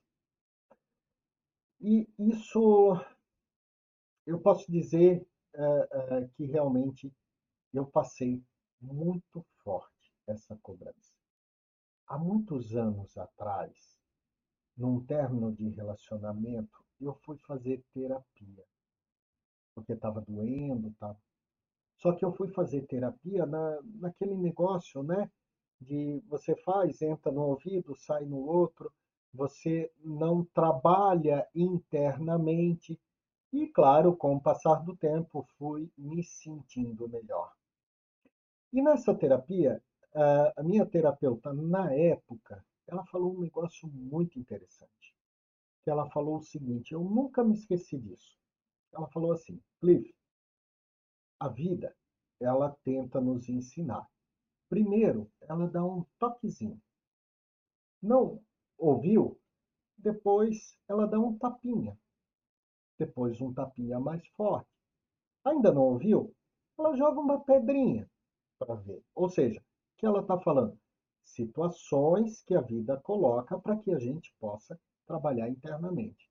E 1.86 2.08
isso, 2.18 2.98
eu 4.24 4.40
posso 4.40 4.72
dizer 4.72 5.20
uh, 5.54 6.24
uh, 6.24 6.28
que 6.30 6.46
realmente 6.46 7.12
eu 7.74 7.84
passei 7.84 8.42
muito 8.80 9.44
forte 9.62 10.10
essa 10.26 10.56
cobrança. 10.62 11.12
Há 12.06 12.16
muitos 12.16 12.74
anos 12.74 13.14
atrás, 13.18 14.00
num 14.74 15.04
término 15.04 15.52
de 15.52 15.68
relacionamento, 15.68 16.82
eu 16.98 17.12
fui 17.16 17.36
fazer 17.46 17.84
terapia. 17.92 18.64
Porque 19.74 19.92
estava 19.92 20.22
doendo, 20.22 20.90
tá? 20.98 21.14
Só 21.98 22.14
que 22.14 22.24
eu 22.24 22.32
fui 22.32 22.48
fazer 22.48 22.86
terapia 22.86 23.44
na, 23.44 23.82
naquele 23.96 24.38
negócio, 24.38 25.02
né? 25.02 25.30
De 25.78 26.18
você 26.28 26.56
faz, 26.62 27.02
entra 27.02 27.30
no 27.30 27.42
ouvido, 27.42 27.94
sai 27.94 28.24
no 28.24 28.38
outro, 28.38 28.90
você 29.34 29.92
não 30.02 30.44
trabalha 30.44 31.46
internamente. 31.54 32.98
E, 33.52 33.66
claro, 33.66 34.16
com 34.16 34.36
o 34.36 34.40
passar 34.40 34.76
do 34.84 34.96
tempo, 34.96 35.46
fui 35.58 35.90
me 35.98 36.22
sentindo 36.22 37.08
melhor. 37.08 37.52
E 38.72 38.80
nessa 38.80 39.14
terapia, 39.14 39.82
a 40.56 40.62
minha 40.62 40.86
terapeuta, 40.86 41.52
na 41.52 41.92
época, 41.92 42.64
ela 42.86 43.04
falou 43.06 43.34
um 43.36 43.40
negócio 43.40 43.88
muito 43.88 44.38
interessante. 44.38 45.14
Que 45.82 45.90
ela 45.90 46.08
falou 46.10 46.38
o 46.38 46.42
seguinte, 46.42 46.94
eu 46.94 47.02
nunca 47.02 47.44
me 47.44 47.54
esqueci 47.54 47.98
disso. 47.98 48.38
Ela 48.92 49.08
falou 49.08 49.32
assim, 49.32 49.60
Cliff, 49.80 50.14
a 51.40 51.48
vida, 51.48 51.94
ela 52.40 52.76
tenta 52.84 53.20
nos 53.20 53.48
ensinar. 53.48 54.08
Primeiro, 54.68 55.30
ela 55.42 55.68
dá 55.68 55.84
um 55.84 56.04
toquezinho. 56.18 56.80
Não 58.02 58.40
ouviu? 58.84 59.38
Depois 59.96 60.78
ela 60.88 61.06
dá 61.06 61.18
um 61.18 61.36
tapinha. 61.38 61.98
Depois 62.98 63.40
um 63.40 63.52
tapinha 63.52 63.98
mais 63.98 64.26
forte. 64.28 64.70
Ainda 65.44 65.72
não 65.72 65.82
ouviu? 65.82 66.34
Ela 66.78 66.96
joga 66.96 67.20
uma 67.20 67.40
pedrinha 67.40 68.10
para 68.58 68.74
ver. 68.74 69.02
Ou 69.14 69.28
seja, 69.28 69.60
o 69.60 69.96
que 69.98 70.06
ela 70.06 70.20
está 70.20 70.38
falando? 70.38 70.78
situações 71.24 72.42
que 72.42 72.54
a 72.54 72.60
vida 72.60 73.00
coloca 73.00 73.58
para 73.58 73.76
que 73.76 73.92
a 73.92 73.98
gente 73.98 74.32
possa 74.38 74.78
trabalhar 75.06 75.48
internamente. 75.48 76.30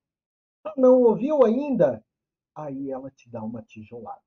Não 0.76 1.02
ouviu 1.02 1.44
ainda? 1.44 2.02
Aí 2.54 2.90
ela 2.90 3.10
te 3.10 3.28
dá 3.28 3.42
uma 3.42 3.62
tijolada. 3.62 4.22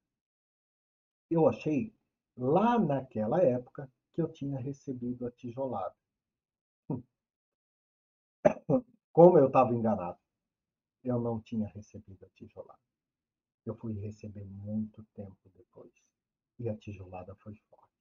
Eu 1.29 1.47
achei, 1.47 1.93
lá 2.37 2.77
naquela 2.77 3.41
época, 3.41 3.89
que 4.13 4.21
eu 4.21 4.31
tinha 4.31 4.59
recebido 4.59 5.25
a 5.25 5.31
tijolada. 5.31 5.95
Como 9.17 9.39
eu 9.39 9.47
estava 9.47 9.73
enganado. 9.73 10.19
Eu 11.03 11.19
não 11.19 11.41
tinha 11.41 11.67
recebido 11.69 12.23
a 12.23 12.29
tijolada. 12.35 12.79
Eu 13.65 13.75
fui 13.75 13.99
receber 13.99 14.45
muito 14.45 15.03
tempo 15.15 15.49
depois. 15.55 15.91
E 16.59 16.69
a 16.69 16.77
tijolada 16.77 17.33
foi 17.37 17.55
forte. 17.67 17.97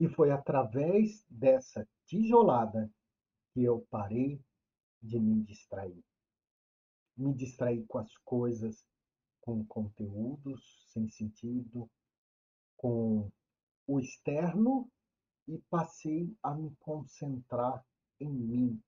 E 0.00 0.08
foi 0.08 0.32
através 0.32 1.24
dessa 1.30 1.88
tijolada 2.04 2.92
que 3.52 3.62
eu 3.62 3.86
parei 3.88 4.44
de 5.00 5.20
me 5.20 5.44
distrair. 5.44 6.04
Me 7.16 7.32
distrair 7.32 7.86
com 7.86 7.98
as 7.98 8.12
coisas, 8.24 8.84
com 9.40 9.64
conteúdos 9.66 10.84
sem 10.88 11.08
sentido, 11.08 11.88
com 12.76 13.30
o 13.86 14.00
externo 14.00 14.90
e 15.46 15.58
passei 15.70 16.36
a 16.42 16.52
me 16.56 16.74
concentrar 16.80 17.86
em 18.18 18.32
mim, 18.32 18.82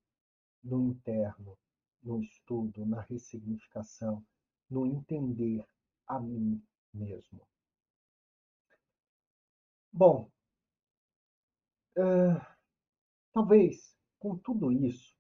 no 0.69 0.83
interno, 0.83 1.59
no 2.03 2.23
estudo, 2.23 2.85
na 2.87 3.01
ressignificação, 3.03 4.25
no 4.71 4.87
entender 4.87 5.65
a 6.07 6.21
mim 6.21 6.63
mesmo. 6.95 7.41
Bom, 9.93 10.31
Uh, 11.99 12.41
talvez 13.33 13.93
com 14.21 14.39
tudo 14.39 14.71
isso 14.71 15.17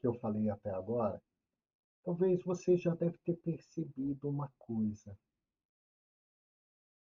que 0.00 0.06
eu 0.06 0.14
falei 0.14 0.48
até 0.48 0.70
agora, 0.70 1.22
talvez 2.02 2.42
você 2.42 2.78
já 2.78 2.94
deve 2.94 3.18
ter 3.18 3.36
percebido 3.36 4.26
uma 4.26 4.50
coisa. 4.58 5.14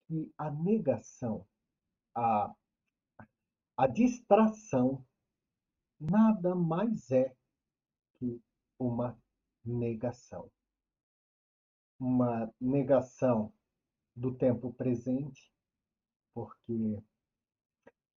Que 0.08 0.32
a 0.36 0.50
negação, 0.50 1.46
a, 2.12 2.52
a 3.76 3.86
distração, 3.86 5.06
nada 6.00 6.56
mais 6.56 7.08
é 7.12 7.32
que 8.22 8.40
uma 8.78 9.18
negação. 9.64 10.48
Uma 11.98 12.52
negação 12.60 13.52
do 14.14 14.32
tempo 14.32 14.72
presente, 14.72 15.52
porque 16.32 17.02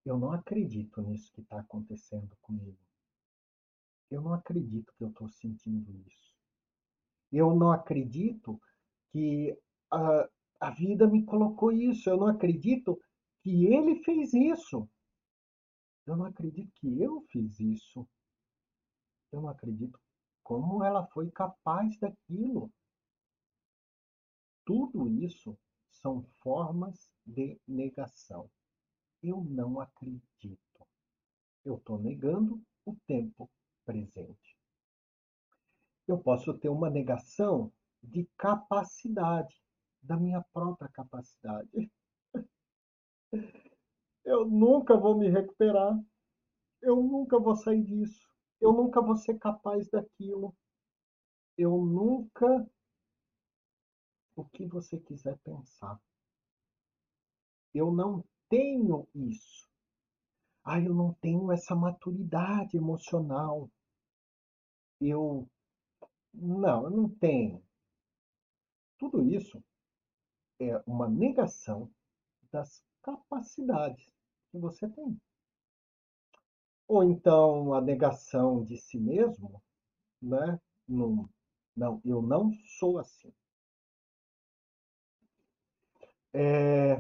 eu 0.05 0.19
não 0.19 0.33
acredito 0.33 1.01
nisso 1.01 1.33
que 1.33 1.41
está 1.41 1.61
acontecendo 1.61 2.37
comigo. 2.43 2.79
Eu 4.11 4.21
não 4.21 4.35
acredito 4.35 4.93
que 4.97 5.05
eu 5.05 5.09
estou 5.09 5.29
sentindo 5.31 5.91
isso. 6.07 6.35
Eu 7.33 7.55
não 7.57 7.73
acredito 7.73 8.61
que 9.11 9.59
a, 9.91 10.29
a 10.61 10.71
vida 10.71 11.07
me 11.07 11.25
colocou 11.25 11.73
isso. 11.73 12.11
Eu 12.11 12.19
não 12.19 12.27
acredito 12.27 13.01
que 13.43 13.67
ele 13.67 14.03
fez 14.05 14.35
isso. 14.35 14.89
Eu 16.07 16.17
não 16.17 16.27
acredito 16.27 16.71
que 16.75 17.01
eu 17.01 17.23
fiz 17.31 17.59
isso. 17.59 18.07
Eu 19.35 19.43
não 19.43 19.49
acredito 19.49 19.99
como 20.45 20.85
ela 20.85 21.05
foi 21.09 21.29
capaz 21.29 21.99
daquilo. 21.99 22.73
Tudo 24.65 25.11
isso 25.11 25.59
são 25.91 26.23
formas 26.41 27.11
de 27.27 27.61
negação. 27.67 28.49
Eu 29.21 29.43
não 29.43 29.81
acredito. 29.81 30.87
Eu 31.65 31.79
estou 31.79 31.99
negando 31.99 32.63
o 32.85 32.95
tempo 33.09 33.51
presente. 33.85 34.57
Eu 36.07 36.19
posso 36.19 36.57
ter 36.59 36.69
uma 36.69 36.89
negação 36.89 37.73
de 38.01 38.29
capacidade, 38.37 39.61
da 40.01 40.17
minha 40.17 40.45
própria 40.53 40.89
capacidade. 40.91 41.91
Eu 44.25 44.47
nunca 44.47 44.97
vou 44.97 45.19
me 45.19 45.29
recuperar. 45.29 45.99
Eu 46.81 46.97
nunca 46.97 47.39
vou 47.39 47.57
sair 47.57 47.83
disso. 47.83 48.34
Eu 48.61 48.73
nunca 48.73 49.01
vou 49.01 49.17
ser 49.17 49.39
capaz 49.39 49.89
daquilo. 49.89 50.55
Eu 51.57 51.85
nunca. 51.85 52.67
O 54.37 54.45
que 54.45 54.67
você 54.67 54.99
quiser 54.99 55.39
pensar. 55.39 56.01
Eu 57.73 57.93
não 57.93 58.25
tenho 58.49 59.07
isso. 59.15 59.69
Ah, 60.65 60.81
eu 60.81 60.95
não 60.95 61.13
tenho 61.15 61.53
essa 61.53 61.75
maturidade 61.75 62.77
emocional. 62.77 63.71
Eu. 65.01 65.49
Não, 66.33 66.85
eu 66.85 66.91
não 66.91 67.09
tenho. 67.09 67.63
Tudo 68.99 69.23
isso 69.29 69.63
é 70.61 70.83
uma 70.87 71.09
negação 71.09 71.91
das 72.51 72.83
capacidades 73.03 74.11
que 74.51 74.59
você 74.59 74.89
tem. 74.89 75.21
Ou 76.87 77.03
então 77.03 77.73
a 77.73 77.81
negação 77.81 78.63
de 78.65 78.77
si 78.77 78.99
mesmo, 78.99 79.63
né? 80.21 80.61
Não, 80.87 81.29
não 81.77 82.01
eu 82.05 82.21
não 82.21 82.53
sou 82.79 82.99
assim. 82.99 83.33
É, 86.33 86.97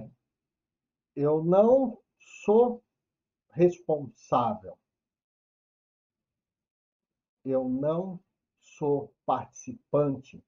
eu 1.15 1.43
não 1.43 1.99
sou 2.45 2.83
responsável. 3.51 4.79
Eu 7.45 7.69
não 7.69 8.19
sou 8.61 9.13
participante 9.27 10.43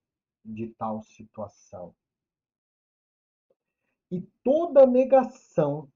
de 0.45 0.69
tal 0.75 1.03
situação. 1.03 1.95
E 4.11 4.23
toda 4.43 4.87
negação 4.87 5.91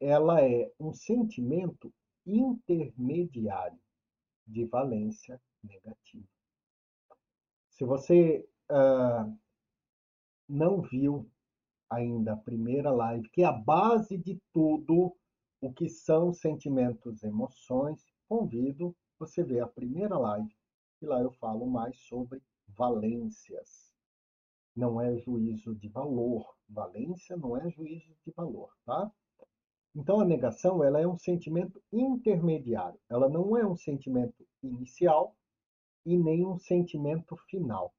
ela 0.00 0.42
é 0.42 0.70
um 0.78 0.92
sentimento 0.92 1.92
intermediário 2.24 3.78
de 4.46 4.64
valência 4.64 5.40
negativa. 5.62 6.26
Se 7.70 7.84
você 7.84 8.48
uh, 8.70 9.38
não 10.48 10.80
viu 10.80 11.30
ainda 11.90 12.32
a 12.32 12.36
primeira 12.36 12.90
live, 12.90 13.28
que 13.30 13.42
é 13.42 13.46
a 13.46 13.52
base 13.52 14.16
de 14.16 14.40
tudo 14.52 15.16
o 15.60 15.72
que 15.72 15.88
são 15.88 16.32
sentimentos 16.32 17.22
emoções, 17.22 18.04
convido 18.28 18.94
você 19.18 19.42
ver 19.42 19.60
a 19.60 19.66
primeira 19.66 20.18
live, 20.18 20.54
e 21.00 21.06
lá 21.06 21.20
eu 21.20 21.30
falo 21.32 21.66
mais 21.66 21.96
sobre 22.00 22.42
valências. 22.68 23.94
Não 24.74 25.00
é 25.00 25.16
juízo 25.16 25.74
de 25.74 25.88
valor. 25.88 26.54
Valência 26.68 27.36
não 27.36 27.56
é 27.56 27.70
juízo 27.70 28.14
de 28.24 28.30
valor, 28.32 28.74
tá? 28.84 29.10
Então, 29.96 30.20
a 30.20 30.26
negação 30.26 30.84
ela 30.84 31.00
é 31.00 31.08
um 31.08 31.16
sentimento 31.16 31.82
intermediário. 31.90 33.00
Ela 33.08 33.30
não 33.30 33.56
é 33.56 33.66
um 33.66 33.74
sentimento 33.74 34.46
inicial 34.62 35.34
e 36.04 36.18
nem 36.18 36.44
um 36.44 36.58
sentimento 36.58 37.34
final. 37.48 37.94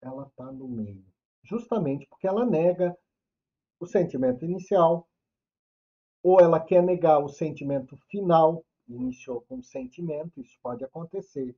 Ela 0.00 0.26
está 0.26 0.50
no 0.50 0.66
meio. 0.66 1.04
Justamente 1.42 2.06
porque 2.06 2.26
ela 2.26 2.46
nega 2.46 2.96
o 3.78 3.84
sentimento 3.84 4.42
inicial, 4.42 5.06
ou 6.22 6.40
ela 6.40 6.58
quer 6.58 6.82
negar 6.82 7.18
o 7.18 7.28
sentimento 7.28 7.94
final, 8.08 8.64
iniciou 8.88 9.42
com 9.42 9.56
um 9.56 9.62
sentimento, 9.62 10.40
isso 10.40 10.58
pode 10.62 10.82
acontecer, 10.82 11.54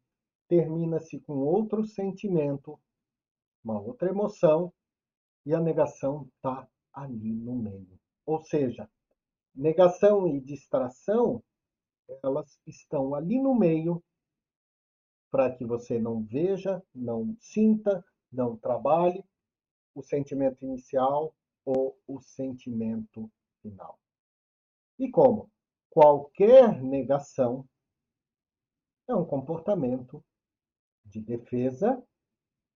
termina-se 0.48 1.20
com 1.20 1.34
outro 1.34 1.84
sentimento, 1.84 2.76
uma 3.62 3.80
outra 3.80 4.08
emoção, 4.08 4.72
e 5.44 5.54
a 5.54 5.60
negação 5.60 6.28
está 6.34 6.68
ali 6.92 7.32
no 7.32 7.54
meio. 7.54 8.00
Ou 8.24 8.40
seja, 8.40 8.90
Negação 9.56 10.28
e 10.28 10.38
distração, 10.38 11.42
elas 12.22 12.60
estão 12.66 13.14
ali 13.14 13.40
no 13.40 13.54
meio 13.54 14.04
para 15.30 15.50
que 15.50 15.64
você 15.64 15.98
não 15.98 16.22
veja, 16.22 16.82
não 16.94 17.34
sinta, 17.40 18.04
não 18.30 18.56
trabalhe 18.56 19.24
o 19.94 20.02
sentimento 20.02 20.62
inicial 20.62 21.34
ou 21.64 21.98
o 22.06 22.20
sentimento 22.20 23.30
final. 23.62 23.98
E 24.98 25.10
como 25.10 25.50
qualquer 25.88 26.82
negação 26.82 27.66
é 29.08 29.14
um 29.14 29.24
comportamento 29.24 30.22
de 31.02 31.20
defesa 31.20 32.02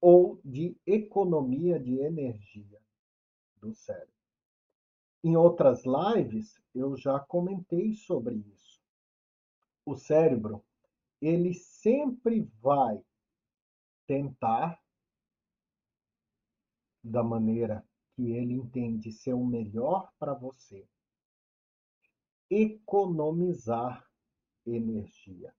ou 0.00 0.40
de 0.42 0.74
economia 0.86 1.78
de 1.78 1.98
energia 1.98 2.80
do 3.56 3.74
cérebro. 3.74 4.19
Em 5.22 5.36
outras 5.36 5.82
lives, 5.84 6.58
eu 6.74 6.96
já 6.96 7.20
comentei 7.20 7.94
sobre 7.94 8.36
isso. 8.36 8.80
O 9.84 9.94
cérebro, 9.94 10.64
ele 11.20 11.52
sempre 11.52 12.50
vai 12.62 13.04
tentar, 14.06 14.82
da 17.04 17.22
maneira 17.22 17.86
que 18.14 18.30
ele 18.30 18.54
entende 18.54 19.12
ser 19.12 19.34
o 19.34 19.44
melhor 19.44 20.10
para 20.18 20.32
você, 20.32 20.88
economizar 22.48 24.08
energia. 24.66 25.54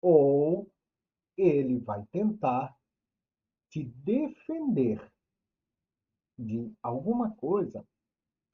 Ou 0.00 0.70
ele 1.36 1.78
vai 1.78 2.04
tentar 2.06 2.76
te 3.70 3.84
defender 3.84 5.12
de 6.36 6.72
alguma 6.82 7.34
coisa 7.36 7.86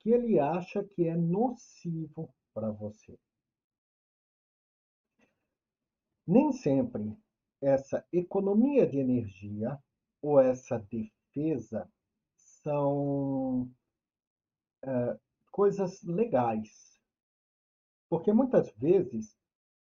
que 0.01 0.09
ele 0.09 0.39
acha 0.39 0.83
que 0.83 1.07
é 1.07 1.15
nocivo 1.15 2.33
para 2.53 2.71
você. 2.71 3.17
Nem 6.27 6.51
sempre 6.51 7.15
essa 7.61 8.03
economia 8.11 8.87
de 8.87 8.97
energia 8.97 9.77
ou 10.21 10.39
essa 10.39 10.79
defesa 10.79 11.87
são 12.35 13.69
é, 14.83 15.19
coisas 15.51 16.01
legais. 16.03 16.99
Porque 18.09 18.33
muitas 18.33 18.71
vezes, 18.77 19.37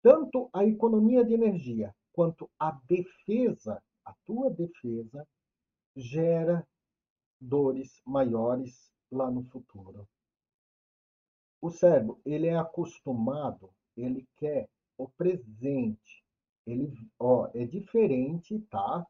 tanto 0.02 0.50
a 0.54 0.64
economia 0.64 1.26
de 1.26 1.34
energia 1.34 1.94
quanto 2.12 2.50
a 2.60 2.72
defesa, 2.88 3.84
a 4.06 4.14
tua 4.26 4.52
defesa, 4.52 5.28
gera 5.96 6.68
dores 7.40 8.02
maiores 8.06 8.94
lá 9.14 9.30
no 9.30 9.44
futuro. 9.44 10.08
O 11.62 11.70
cérebro, 11.70 12.20
ele 12.26 12.48
é 12.48 12.58
acostumado, 12.58 13.70
ele 13.96 14.28
quer 14.36 14.68
o 14.98 15.08
presente. 15.08 16.24
Ele, 16.66 16.92
ó, 17.20 17.50
é 17.54 17.66
diferente, 17.66 18.60
tá? 18.70 19.06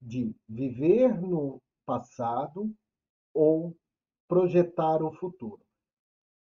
De 0.00 0.34
viver 0.48 1.20
no 1.20 1.60
passado 1.84 2.74
ou 3.34 3.76
projetar 4.28 5.02
o 5.02 5.12
futuro. 5.12 5.62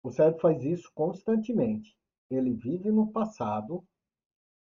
O 0.02 0.10
cérebro 0.10 0.40
faz 0.40 0.64
isso 0.64 0.90
constantemente. 0.94 1.96
Ele 2.30 2.52
vive 2.52 2.90
no 2.90 3.12
passado 3.12 3.84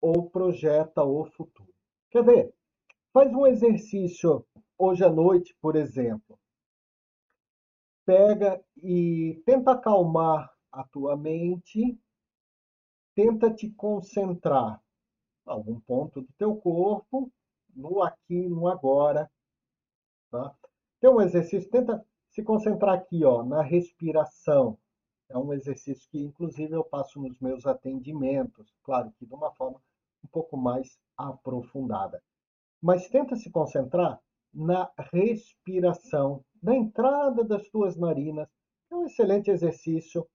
ou 0.00 0.28
projeta 0.28 1.02
o 1.02 1.24
futuro. 1.24 1.72
Quer 2.10 2.24
ver? 2.24 2.54
Faz 3.12 3.32
um 3.32 3.46
exercício 3.46 4.44
hoje 4.76 5.04
à 5.04 5.10
noite, 5.10 5.56
por 5.60 5.76
exemplo 5.76 6.38
pega 8.04 8.62
e 8.82 9.42
tenta 9.46 9.72
acalmar 9.72 10.52
a 10.70 10.84
tua 10.84 11.16
mente, 11.16 11.98
tenta 13.14 13.52
te 13.52 13.70
concentrar 13.70 14.82
algum 15.46 15.78
ponto 15.80 16.20
do 16.22 16.32
teu 16.38 16.56
corpo, 16.56 17.30
no 17.74 18.02
aqui, 18.02 18.48
no 18.48 18.68
agora. 18.68 19.30
Tá? 20.30 20.54
Tem 21.00 21.10
um 21.10 21.20
exercício, 21.20 21.70
tenta 21.70 22.04
se 22.30 22.42
concentrar 22.42 22.94
aqui, 22.94 23.24
ó, 23.24 23.42
na 23.42 23.62
respiração. 23.62 24.78
É 25.28 25.38
um 25.38 25.52
exercício 25.52 26.08
que, 26.10 26.18
inclusive, 26.18 26.74
eu 26.74 26.84
passo 26.84 27.20
nos 27.20 27.38
meus 27.40 27.66
atendimentos, 27.66 28.74
claro 28.82 29.12
que 29.18 29.26
de 29.26 29.34
uma 29.34 29.52
forma 29.52 29.80
um 30.22 30.28
pouco 30.28 30.56
mais 30.56 30.98
aprofundada. 31.16 32.22
Mas 32.82 33.08
tenta 33.08 33.36
se 33.36 33.50
concentrar 33.50 34.20
na 34.54 34.90
respiração, 35.12 36.44
na 36.62 36.74
entrada 36.76 37.42
das 37.42 37.68
tuas 37.68 37.96
narinas. 37.96 38.48
É 38.90 38.94
um 38.94 39.06
excelente 39.06 39.50
exercício 39.50 40.26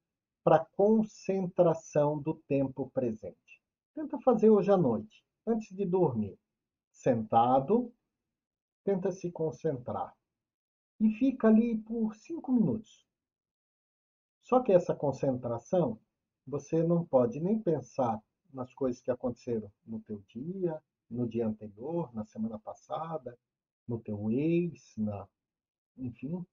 para 0.43 0.65
concentração 0.75 2.19
do 2.19 2.35
tempo 2.47 2.89
presente. 2.91 3.61
Tenta 3.95 4.19
fazer 4.19 4.49
hoje 4.49 4.71
à 4.71 4.77
noite, 4.77 5.23
antes 5.47 5.75
de 5.75 5.85
dormir. 5.85 6.37
Sentado, 6.91 7.93
tenta 8.83 9.11
se 9.11 9.31
concentrar. 9.31 10.13
E 10.99 11.09
fica 11.11 11.47
ali 11.47 11.77
por 11.77 12.15
cinco 12.15 12.51
minutos. 12.51 13.05
Só 14.41 14.61
que 14.61 14.73
essa 14.73 14.95
concentração, 14.95 15.99
você 16.45 16.83
não 16.83 17.05
pode 17.05 17.39
nem 17.39 17.59
pensar 17.59 18.21
nas 18.51 18.73
coisas 18.73 19.01
que 19.01 19.11
aconteceram 19.11 19.71
no 19.85 19.99
teu 20.01 20.21
dia, 20.27 20.81
no 21.09 21.27
dia 21.27 21.47
anterior, 21.47 22.13
na 22.13 22.25
semana 22.25 22.57
passada, 22.59 23.37
no 23.89 23.99
teu 23.99 24.31
ex, 24.31 24.95
na, 24.97 25.27
enfim. 25.97 26.45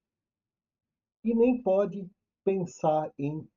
E 1.22 1.34
nem 1.34 1.62
pode 1.62 2.10
pensar 2.44 3.12
em 3.18 3.48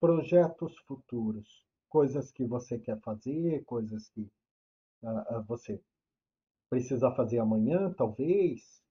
projetos 0.00 0.76
futuros, 0.86 1.64
coisas 1.88 2.32
que 2.32 2.44
você 2.44 2.78
quer 2.78 2.98
fazer, 3.00 3.64
coisas 3.64 4.08
que 4.08 4.22
uh, 5.02 5.42
você 5.46 5.80
precisa 6.68 7.14
fazer 7.14 7.38
amanhã, 7.38 7.92
talvez. 7.92 8.82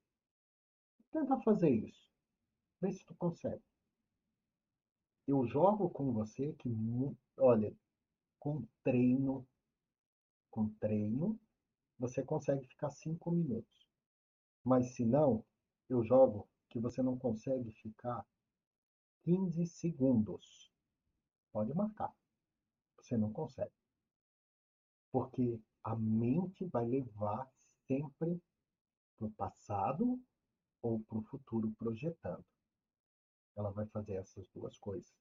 Tenta 1.12 1.38
fazer 1.42 1.70
isso. 1.70 2.10
Vê 2.80 2.92
se 2.94 3.06
tu 3.06 3.14
consegue 3.16 3.62
eu 5.32 5.46
jogo 5.48 5.90
com 5.90 6.12
você 6.12 6.54
que, 6.54 6.70
olha, 7.38 7.74
com 8.40 8.66
treino, 8.84 9.48
com 10.50 10.70
treino, 10.80 11.40
você 11.98 12.24
consegue 12.24 12.68
ficar 12.68 12.90
cinco 12.90 13.32
minutos. 13.32 13.81
Mas 14.63 14.95
se 14.95 15.06
não, 15.06 15.43
eu 15.89 16.04
jogo 16.04 16.47
que 16.69 16.80
você 16.80 17.02
não 17.02 17.17
consegue 17.17 17.71
ficar 17.71 18.26
15 19.24 19.65
segundos. 19.67 20.71
Pode 21.52 21.74
marcar. 21.74 22.13
Você 22.97 23.17
não 23.17 23.32
consegue. 23.32 23.74
Porque 25.12 25.60
a 25.84 25.95
mente 25.95 26.65
vai 26.65 26.86
levar 26.86 27.50
sempre 27.88 28.41
para 29.17 29.28
o 29.28 29.32
passado 29.32 30.19
ou 30.82 31.00
para 31.02 31.17
o 31.17 31.24
futuro 31.24 31.71
projetando. 31.78 32.45
Ela 33.56 33.71
vai 33.71 33.86
fazer 33.88 34.13
essas 34.13 34.47
duas 34.50 34.78
coisas. 34.78 35.13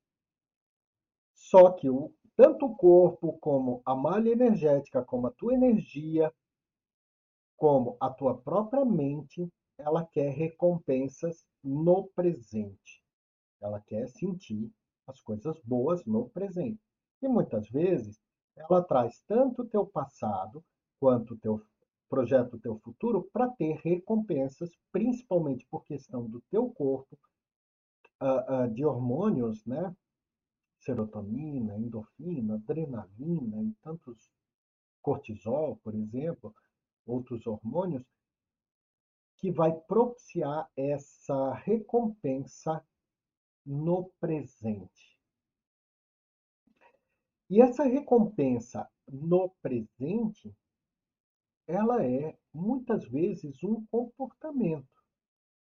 Só 1.35 1.73
que 1.73 1.91
o, 1.91 2.15
tanto 2.37 2.67
o 2.67 2.77
corpo 2.77 3.39
como 3.39 3.83
a 3.85 3.95
malha 3.95 4.31
energética, 4.31 5.05
como 5.05 5.27
a 5.27 5.33
tua 5.33 5.55
energia, 5.55 6.33
como 7.61 7.99
a 8.01 8.09
tua 8.09 8.39
própria 8.39 8.87
mente, 8.87 9.47
ela 9.77 10.03
quer 10.03 10.31
recompensas 10.31 11.45
no 11.63 12.09
presente. 12.15 13.05
Ela 13.61 13.79
quer 13.83 14.09
sentir 14.09 14.73
as 15.07 15.21
coisas 15.21 15.61
boas 15.63 16.03
no 16.07 16.31
presente. 16.31 16.81
E 17.21 17.29
muitas 17.29 17.69
vezes 17.69 18.19
ela 18.57 18.83
traz 18.83 19.23
tanto 19.29 19.61
o 19.61 19.69
teu 19.69 19.87
passado 19.87 20.65
quanto 20.99 21.35
o 21.35 21.39
teu 21.39 21.63
projeto, 22.09 22.57
o 22.57 22.59
teu 22.59 22.79
futuro, 22.79 23.29
para 23.31 23.51
ter 23.51 23.79
recompensas, 23.85 24.71
principalmente 24.91 25.67
por 25.71 25.85
questão 25.85 26.27
do 26.27 26.41
teu 26.51 26.71
corpo, 26.71 27.19
uh, 28.23 28.65
uh, 28.65 28.71
de 28.73 28.87
hormônios, 28.87 29.67
né? 29.67 29.95
Serotonina, 30.79 31.77
endorfina, 31.77 32.55
adrenalina 32.55 33.63
e 33.63 33.75
tantos 33.83 34.33
cortisol, 35.03 35.79
por 35.85 35.95
exemplo, 35.95 36.55
outros 37.07 37.47
hormônios, 37.47 38.05
que 39.37 39.51
vai 39.51 39.73
propiciar 39.73 40.71
essa 40.77 41.55
recompensa 41.55 42.85
no 43.65 44.11
presente. 44.21 45.19
E 47.49 47.61
essa 47.61 47.85
recompensa 47.85 48.89
no 49.09 49.51
presente, 49.63 50.55
ela 51.67 52.05
é 52.05 52.39
muitas 52.53 53.05
vezes 53.09 53.63
um 53.65 53.85
comportamento 53.87 54.89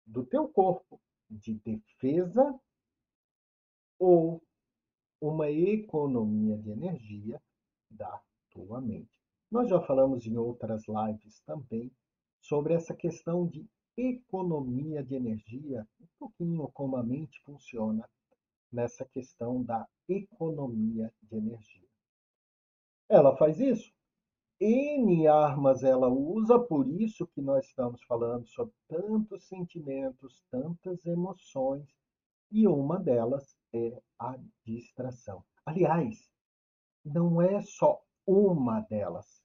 do 0.05 0.25
teu 0.27 0.49
corpo 0.49 1.01
de 1.31 1.55
defesa 1.55 2.61
ou 3.99 4.43
uma 5.21 5.49
economia 5.49 6.59
de 6.59 6.71
energia 6.71 7.41
da 7.89 8.21
tua 8.51 8.81
mente. 8.81 9.22
Nós 9.53 9.69
já 9.69 9.79
falamos 9.83 10.27
em 10.27 10.37
outras 10.38 10.85
lives 10.88 11.41
também 11.43 11.93
sobre 12.41 12.73
essa 12.73 12.95
questão 12.95 13.47
de 13.47 13.69
economia 13.97 15.05
de 15.05 15.15
energia, 15.15 15.87
um 16.01 16.07
pouquinho 16.19 16.71
como 16.73 16.97
a 16.97 17.03
mente 17.03 17.38
funciona 17.45 18.09
nessa 18.73 19.05
questão 19.05 19.62
da 19.62 19.87
economia 20.09 21.12
de 21.23 21.37
energia. 21.37 21.87
Ela 23.11 23.37
faz 23.37 23.61
isso 23.61 23.93
N 24.59 25.27
armas 25.27 25.83
ela 25.83 26.09
usa, 26.09 26.59
por 26.59 26.88
isso 26.88 27.27
que 27.27 27.43
nós 27.43 27.67
estamos 27.67 28.01
falando 28.05 28.47
sobre 28.47 28.73
tantos 28.88 29.49
sentimentos, 29.49 30.43
tantas 30.51 31.05
emoções, 31.05 31.95
e 32.51 32.67
uma 32.69 32.99
delas 32.99 33.55
é 33.75 34.01
a 34.19 34.38
distração. 34.65 35.45
Aliás, 35.67 36.31
não 37.05 37.43
é 37.43 37.61
só 37.61 38.03
uma 38.25 38.81
delas, 38.83 39.42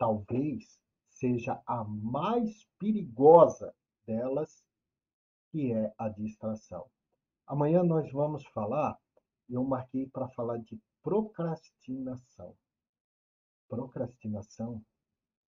talvez 0.00 0.80
seja 1.10 1.62
a 1.66 1.84
mais 1.84 2.66
perigosa 2.78 3.72
delas, 4.04 4.64
que 5.52 5.72
é 5.72 5.92
a 5.98 6.08
distração. 6.08 6.90
Amanhã 7.46 7.84
nós 7.84 8.10
vamos 8.10 8.44
falar, 8.46 8.98
eu 9.48 9.62
marquei 9.62 10.08
para 10.08 10.28
falar 10.28 10.58
de 10.58 10.80
procrastinação 11.02 12.56
procrastinação 13.70 14.84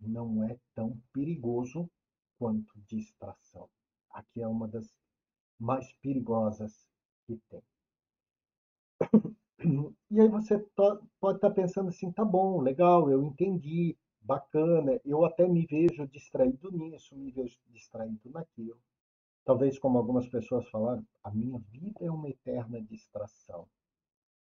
não 0.00 0.44
é 0.44 0.56
tão 0.74 0.96
perigoso 1.12 1.90
quanto 2.38 2.72
distração. 2.86 3.68
Aqui 4.10 4.40
é 4.40 4.48
uma 4.48 4.68
das 4.68 4.88
mais 5.58 5.92
perigosas 5.94 6.88
que 7.26 7.38
tem. 7.50 7.62
E 10.10 10.20
aí 10.20 10.28
você 10.28 10.58
pode 11.20 11.36
estar 11.36 11.50
pensando 11.52 11.88
assim, 11.88 12.10
tá 12.10 12.24
bom, 12.24 12.60
legal, 12.60 13.08
eu 13.08 13.22
entendi, 13.22 13.96
bacana, 14.22 15.00
eu 15.04 15.24
até 15.24 15.46
me 15.46 15.66
vejo 15.66 16.06
distraído 16.06 16.70
nisso, 16.70 17.14
me 17.16 17.30
vejo 17.30 17.58
distraído 17.68 18.30
naquilo. 18.30 18.78
Talvez, 19.44 19.78
como 19.78 19.98
algumas 19.98 20.28
pessoas 20.28 20.68
falaram, 20.68 21.04
a 21.24 21.30
minha 21.30 21.58
vida 21.70 22.04
é 22.04 22.10
uma 22.10 22.28
eterna 22.28 22.80
distração. 22.80 23.68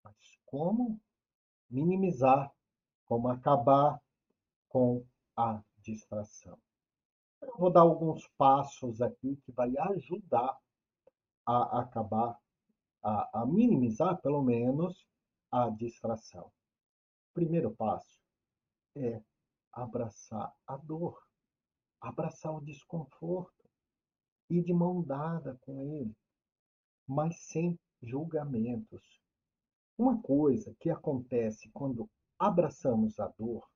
Mas 0.03 0.39
como 0.45 1.01
minimizar 1.71 2.53
como 3.07 3.29
acabar 3.29 4.01
com 4.69 5.05
a 5.37 5.63
distração. 5.79 6.59
Eu 7.43 7.57
vou 7.59 7.71
dar 7.71 7.83
alguns 7.83 8.27
passos 8.39 9.03
aqui 9.03 9.37
que 9.45 9.53
vai 9.53 9.77
ajudar 9.77 10.59
a 11.47 11.81
acabar, 11.81 12.39
a, 13.03 13.43
a 13.43 13.47
minimizar 13.47 14.21
pelo 14.23 14.43
menos 14.43 15.07
a 15.51 15.69
distração. 15.69 16.51
Primeiro 17.35 17.71
passo 17.71 18.19
é 18.97 19.21
abraçar 19.75 20.55
a 20.67 20.77
dor, 20.77 21.21
abraçar 22.01 22.55
o 22.55 22.65
desconforto, 22.65 23.69
ir 24.49 24.63
de 24.63 24.73
mão 24.73 25.03
dada 25.03 25.59
com 25.63 25.83
ele, 25.83 26.17
mas 27.07 27.39
sem 27.47 27.79
julgamentos. 28.03 29.21
Uma 29.97 30.21
coisa 30.21 30.75
que 30.81 30.91
acontece 30.91 31.71
quando 31.71 32.09
abraçamos 32.39 33.19
a 33.19 33.29
dor 33.29 33.69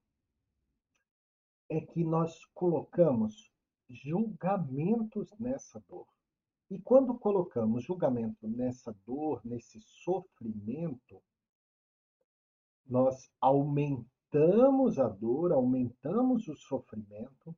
é 1.69 1.81
que 1.81 2.03
nós 2.03 2.45
colocamos 2.55 3.51
julgamentos 3.89 5.31
nessa 5.39 5.81
dor. 5.89 6.07
E 6.71 6.79
quando 6.81 7.19
colocamos 7.19 7.85
julgamento 7.85 8.47
nessa 8.47 8.93
dor, 9.07 9.41
nesse 9.45 9.81
sofrimento, 9.81 11.23
nós 12.87 13.31
aumentamos 13.41 14.18
a 14.99 15.09
dor, 15.09 15.53
aumentamos 15.53 16.49
o 16.49 16.55
sofrimento, 16.55 17.57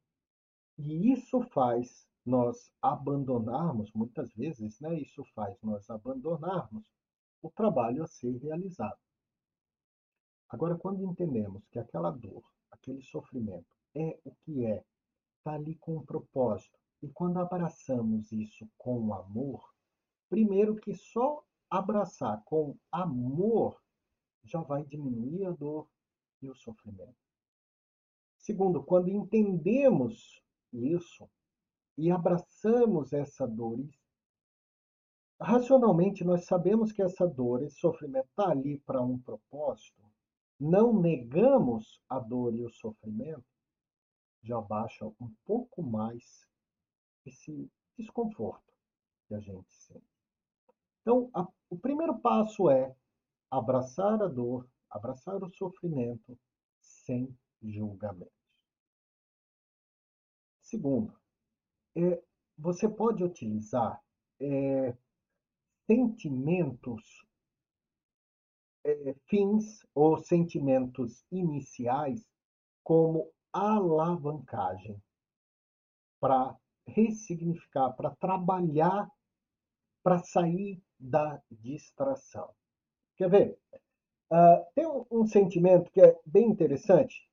e 0.78 1.12
isso 1.12 1.42
faz 1.50 2.06
nós 2.24 2.72
abandonarmos, 2.80 3.92
muitas 3.92 4.32
vezes, 4.34 4.78
né, 4.80 4.98
isso 5.00 5.24
faz 5.34 5.60
nós 5.62 5.88
abandonarmos 5.90 6.86
o 7.42 7.50
trabalho 7.50 8.04
a 8.04 8.06
ser 8.06 8.36
realizado. 8.36 8.98
Agora, 10.48 10.76
quando 10.76 11.04
entendemos 11.04 11.66
que 11.68 11.78
aquela 11.78 12.10
dor, 12.10 12.42
aquele 12.70 13.02
sofrimento 13.02 13.74
é 13.94 14.18
o 14.24 14.34
que 14.36 14.64
é, 14.64 14.84
está 15.38 15.52
ali 15.52 15.76
com 15.76 15.96
um 15.96 16.04
propósito. 16.04 16.78
E 17.02 17.08
quando 17.08 17.38
abraçamos 17.38 18.30
isso 18.30 18.68
com 18.76 19.14
amor, 19.14 19.64
primeiro 20.28 20.76
que 20.76 20.94
só 20.94 21.42
abraçar 21.70 22.42
com 22.44 22.76
amor 22.92 23.80
já 24.44 24.60
vai 24.60 24.84
diminuir 24.84 25.46
a 25.46 25.50
dor 25.50 25.88
e 26.42 26.48
o 26.48 26.54
sofrimento. 26.54 27.16
Segundo, 28.38 28.82
quando 28.82 29.08
entendemos 29.08 30.42
isso 30.72 31.28
e 31.96 32.10
abraçamos 32.10 33.12
essa 33.12 33.46
dor, 33.46 33.86
racionalmente 35.40 36.24
nós 36.24 36.46
sabemos 36.46 36.92
que 36.92 37.02
essa 37.02 37.26
dor, 37.26 37.62
esse 37.62 37.78
sofrimento 37.78 38.28
está 38.28 38.50
ali 38.50 38.78
para 38.80 39.02
um 39.02 39.18
propósito, 39.18 40.02
não 40.58 40.98
negamos 40.98 42.00
a 42.08 42.18
dor 42.18 42.54
e 42.54 42.64
o 42.64 42.70
sofrimento, 42.70 43.44
já 44.42 44.60
baixa 44.60 45.06
um 45.06 45.34
pouco 45.44 45.82
mais 45.82 46.46
esse 47.26 47.70
desconforto 47.98 48.72
que 49.26 49.34
a 49.34 49.40
gente 49.40 49.72
sente. 49.72 50.04
Então, 51.02 51.30
a, 51.34 51.46
o 51.68 51.78
primeiro 51.78 52.18
passo 52.18 52.70
é 52.70 52.94
abraçar 53.50 54.22
a 54.22 54.28
dor, 54.28 54.66
abraçar 54.90 55.42
o 55.42 55.50
sofrimento 55.50 56.38
sem 56.80 57.36
julgamento. 57.62 58.32
Segundo, 60.60 61.18
é, 61.96 62.22
você 62.56 62.88
pode 62.88 63.24
utilizar 63.24 64.02
é, 64.40 64.96
sentimentos 65.86 67.26
é, 68.84 69.14
fins 69.28 69.84
ou 69.94 70.18
sentimentos 70.18 71.24
iniciais 71.30 72.24
como 72.82 73.30
alavancagem 73.52 75.02
para 76.20 76.56
ressignificar, 76.86 77.92
para 77.92 78.14
trabalhar, 78.16 79.10
para 80.02 80.18
sair 80.18 80.82
da 80.98 81.42
distração. 81.50 82.54
Quer 83.16 83.30
ver? 83.30 83.58
Uh, 84.30 84.64
tem 84.74 84.86
um, 84.86 85.04
um 85.10 85.26
sentimento 85.26 85.90
que 85.90 86.00
é 86.00 86.16
bem 86.24 86.48
interessante, 86.48 87.28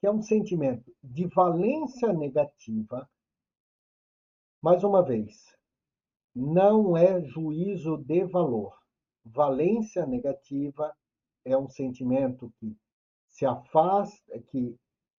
que 0.00 0.06
é 0.06 0.10
um 0.10 0.20
sentimento 0.20 0.94
de 1.02 1.26
valência 1.26 2.12
negativa. 2.12 3.08
Mais 4.60 4.84
uma 4.84 5.02
vez, 5.02 5.56
não 6.34 6.96
é 6.96 7.22
juízo 7.22 7.96
de 7.96 8.24
valor. 8.24 8.78
Valência 9.24 10.06
negativa 10.06 10.94
é 11.44 11.56
um 11.56 11.68
sentimento 11.68 12.52
que 12.58 12.76
se 13.28 13.46
afasta, 13.46 14.40
que 14.50 14.76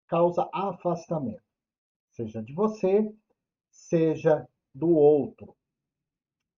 causa 0.07 0.47
afastamento, 0.53 1.43
seja 2.11 2.43
de 2.43 2.53
você, 2.53 3.13
seja 3.71 4.47
do 4.73 4.89
outro. 4.89 5.55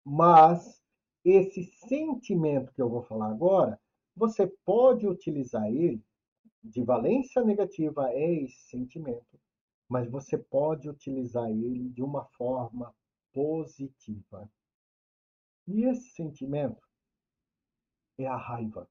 Mas 0.05 0.83
esse 1.25 1.65
sentimento 1.89 2.73
que 2.75 2.83
eu 2.83 2.89
vou 2.89 3.03
falar 3.03 3.31
agora, 3.31 3.81
você 4.17 4.47
pode 4.65 5.07
utilizar 5.07 5.67
ele, 5.67 6.03
de 6.63 6.83
valência 6.83 7.43
negativa 7.43 8.11
é 8.13 8.43
esse 8.43 8.69
sentimento, 8.69 9.41
mas 9.89 10.11
você 10.11 10.39
pode 10.39 10.89
utilizar 10.89 11.51
ele 11.51 11.89
de 11.91 12.03
uma 12.03 12.25
forma 12.25 12.95
positiva. 13.33 14.51
E 15.67 15.85
esse 15.85 16.11
sentimento 16.11 16.89
é 18.19 18.27
a 18.27 18.37
raiva. 18.37 18.89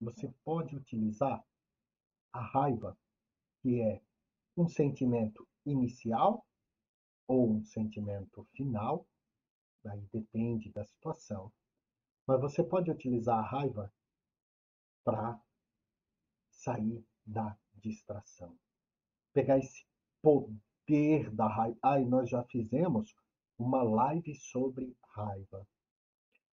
Você 0.00 0.32
pode 0.44 0.76
utilizar 0.76 1.44
a 2.32 2.40
raiva, 2.40 2.96
que 3.62 3.80
é 3.80 4.02
um 4.56 4.68
sentimento 4.68 5.46
inicial 5.64 6.44
ou 7.26 7.50
um 7.50 7.64
sentimento 7.64 8.46
final, 8.52 9.06
Aí 9.86 10.00
depende 10.12 10.70
da 10.70 10.84
situação. 10.84 11.52
Mas 12.26 12.40
você 12.40 12.62
pode 12.62 12.90
utilizar 12.90 13.38
a 13.38 13.46
raiva 13.46 13.92
para 15.08 15.40
sair 16.50 17.02
da 17.24 17.56
distração. 17.76 18.54
Pegar 19.32 19.56
esse 19.56 19.86
poder 20.20 21.30
da 21.30 21.48
raiva. 21.48 21.78
Ai, 21.82 22.04
nós 22.04 22.28
já 22.28 22.44
fizemos 22.44 23.16
uma 23.58 23.82
live 23.82 24.34
sobre 24.34 24.94
raiva. 25.14 25.66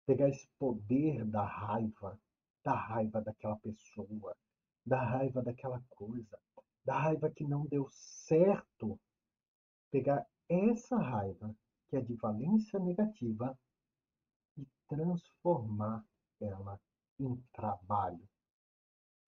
Pegar 0.06 0.28
esse 0.28 0.50
poder 0.60 1.24
da 1.24 1.46
raiva, 1.46 2.20
da 2.62 2.74
raiva 2.74 3.22
daquela 3.22 3.56
pessoa, 3.56 4.36
da 4.86 5.02
raiva 5.02 5.42
daquela 5.42 5.82
coisa, 5.90 6.38
da 6.84 7.00
raiva 7.00 7.30
que 7.30 7.46
não 7.46 7.66
deu 7.68 7.88
certo. 7.90 9.00
Pegar 9.90 10.28
essa 10.50 10.98
raiva 10.98 11.56
que 11.88 11.96
é 11.96 12.02
de 12.02 12.16
valência 12.16 12.78
negativa, 12.80 13.58
e 14.58 14.68
transformar 14.90 16.06
ela 16.42 16.78
em 17.18 17.38
trabalho. 17.54 18.31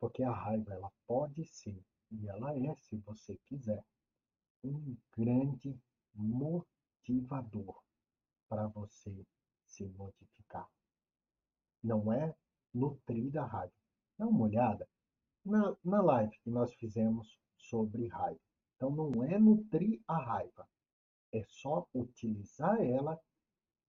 Porque 0.03 0.21
a 0.21 0.33
raiva 0.33 0.73
ela 0.73 0.91
pode 1.07 1.45
ser, 1.45 1.81
e 2.11 2.27
ela 2.27 2.53
é, 2.53 2.75
se 2.75 2.97
você 2.97 3.37
quiser, 3.45 3.85
um 4.61 4.97
grande 5.17 5.79
motivador 6.13 7.81
para 8.49 8.67
você 8.67 9.25
se 9.65 9.85
modificar. 9.85 10.69
Não 11.81 12.11
é 12.11 12.35
nutrir 12.73 13.37
a 13.37 13.45
raiva. 13.45 13.73
Dá 14.17 14.27
uma 14.27 14.43
olhada 14.43 14.85
na, 15.45 15.73
na 15.81 16.01
live 16.01 16.37
que 16.39 16.49
nós 16.49 16.73
fizemos 16.73 17.39
sobre 17.55 18.09
raiva. 18.09 18.41
Então, 18.75 18.89
não 18.91 19.23
é 19.23 19.39
nutrir 19.39 20.01
a 20.05 20.17
raiva, 20.17 20.67
é 21.31 21.45
só 21.45 21.87
utilizar 21.93 22.77
ela 22.81 23.17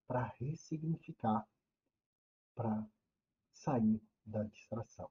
para 0.07 0.33
ressignificar, 0.39 1.45
para 2.55 2.87
sair 3.53 4.01
da 4.25 4.45
distração. 4.45 5.11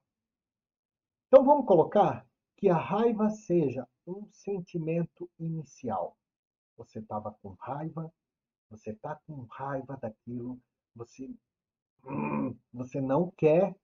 Então 1.34 1.44
vamos 1.44 1.66
colocar 1.66 2.24
que 2.56 2.70
a 2.70 2.78
raiva 2.78 3.28
seja 3.32 3.90
um 4.06 4.30
sentimento 4.32 5.28
inicial. 5.40 6.16
Você 6.78 7.00
estava 7.00 7.32
com 7.42 7.56
raiva, 7.60 8.14
você 8.70 8.92
está 8.92 9.16
com 9.26 9.42
raiva 9.50 9.98
daquilo, 10.00 10.62
você, 10.96 11.36
hum, 12.06 12.56
você 12.72 13.02
não 13.02 13.32
quer 13.32 13.76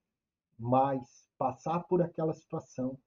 mais 0.59 1.27
passar 1.39 1.79
por 1.85 2.03
aquela 2.03 2.35
situação, 2.35 2.99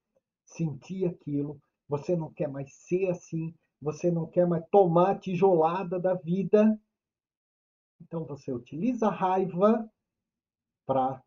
sentir 0.45 1.07
aquilo, 1.07 1.63
você 1.89 2.17
não 2.17 2.33
quer 2.33 2.49
mais 2.49 2.75
ser 2.75 3.11
assim, 3.11 3.55
você 3.81 4.11
não 4.11 4.27
quer 4.27 4.45
mais 4.45 4.67
tomar 4.73 5.13
a 5.13 5.19
tijolada 5.21 6.01
da 6.01 6.15
vida. 6.15 6.77
Então 8.01 8.25
você 8.25 8.51
utiliza 8.53 9.07
a 9.07 9.15
raiva 9.15 9.89
para 10.85 11.23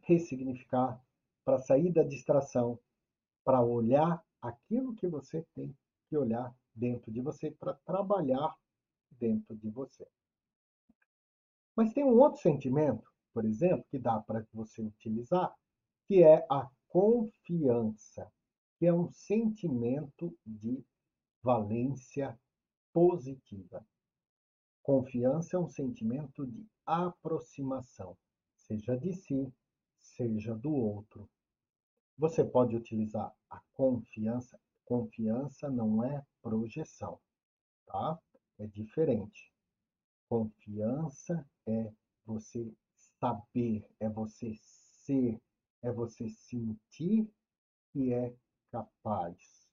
ressignificar, 0.00 1.03
para 1.44 1.58
sair 1.58 1.92
da 1.92 2.02
distração, 2.02 2.78
para 3.44 3.62
olhar 3.62 4.22
aquilo 4.40 4.94
que 4.94 5.06
você 5.06 5.44
tem 5.54 5.76
que 6.08 6.16
olhar 6.16 6.54
dentro 6.74 7.12
de 7.12 7.20
você, 7.20 7.50
para 7.50 7.74
trabalhar 7.84 8.54
dentro 9.10 9.56
de 9.56 9.68
você. 9.70 10.06
Mas 11.76 11.92
tem 11.92 12.04
um 12.04 12.18
outro 12.18 12.40
sentimento, 12.40 13.04
por 13.32 13.44
exemplo, 13.44 13.84
que 13.90 13.98
dá 13.98 14.20
para 14.20 14.46
você 14.52 14.82
utilizar, 14.82 15.54
que 16.06 16.22
é 16.22 16.46
a 16.50 16.70
confiança 16.88 18.30
que 18.78 18.86
é 18.86 18.92
um 18.92 19.10
sentimento 19.12 20.36
de 20.44 20.84
valência 21.42 22.38
positiva. 22.92 23.86
Confiança 24.82 25.56
é 25.56 25.58
um 25.58 25.68
sentimento 25.68 26.46
de 26.46 26.66
aproximação, 26.84 28.16
seja 28.54 28.96
de 28.96 29.12
si, 29.12 29.52
seja 30.00 30.54
do 30.54 30.72
outro. 30.72 31.28
Você 32.16 32.44
pode 32.44 32.76
utilizar 32.76 33.34
a 33.50 33.60
confiança. 33.72 34.60
Confiança 34.84 35.70
não 35.70 36.04
é 36.04 36.24
projeção, 36.42 37.18
tá? 37.86 38.18
É 38.58 38.66
diferente. 38.66 39.52
Confiança 40.28 41.46
é 41.66 41.92
você 42.24 42.72
saber, 43.20 43.86
é 43.98 44.08
você 44.08 44.54
ser, 44.56 45.40
é 45.82 45.90
você 45.90 46.28
sentir 46.28 47.30
que 47.92 48.12
é 48.12 48.34
capaz 48.70 49.64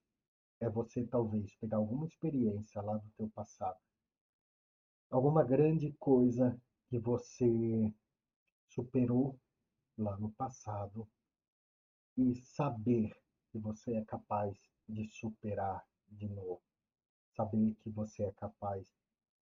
é 0.61 0.69
você 0.69 1.03
talvez 1.07 1.53
pegar 1.55 1.77
alguma 1.77 2.05
experiência 2.05 2.81
lá 2.81 2.95
do 2.95 3.09
teu 3.17 3.27
passado, 3.29 3.79
alguma 5.09 5.43
grande 5.43 5.91
coisa 5.93 6.55
que 6.87 6.99
você 6.99 7.91
superou 8.69 9.37
lá 9.97 10.15
no 10.17 10.31
passado 10.31 11.07
e 12.17 12.35
saber 12.35 13.15
que 13.51 13.57
você 13.57 13.95
é 13.95 14.05
capaz 14.05 14.57
de 14.87 15.07
superar 15.07 15.85
de 16.09 16.27
novo, 16.27 16.61
saber 17.35 17.75
que 17.75 17.89
você 17.89 18.23
é 18.23 18.31
capaz 18.33 18.85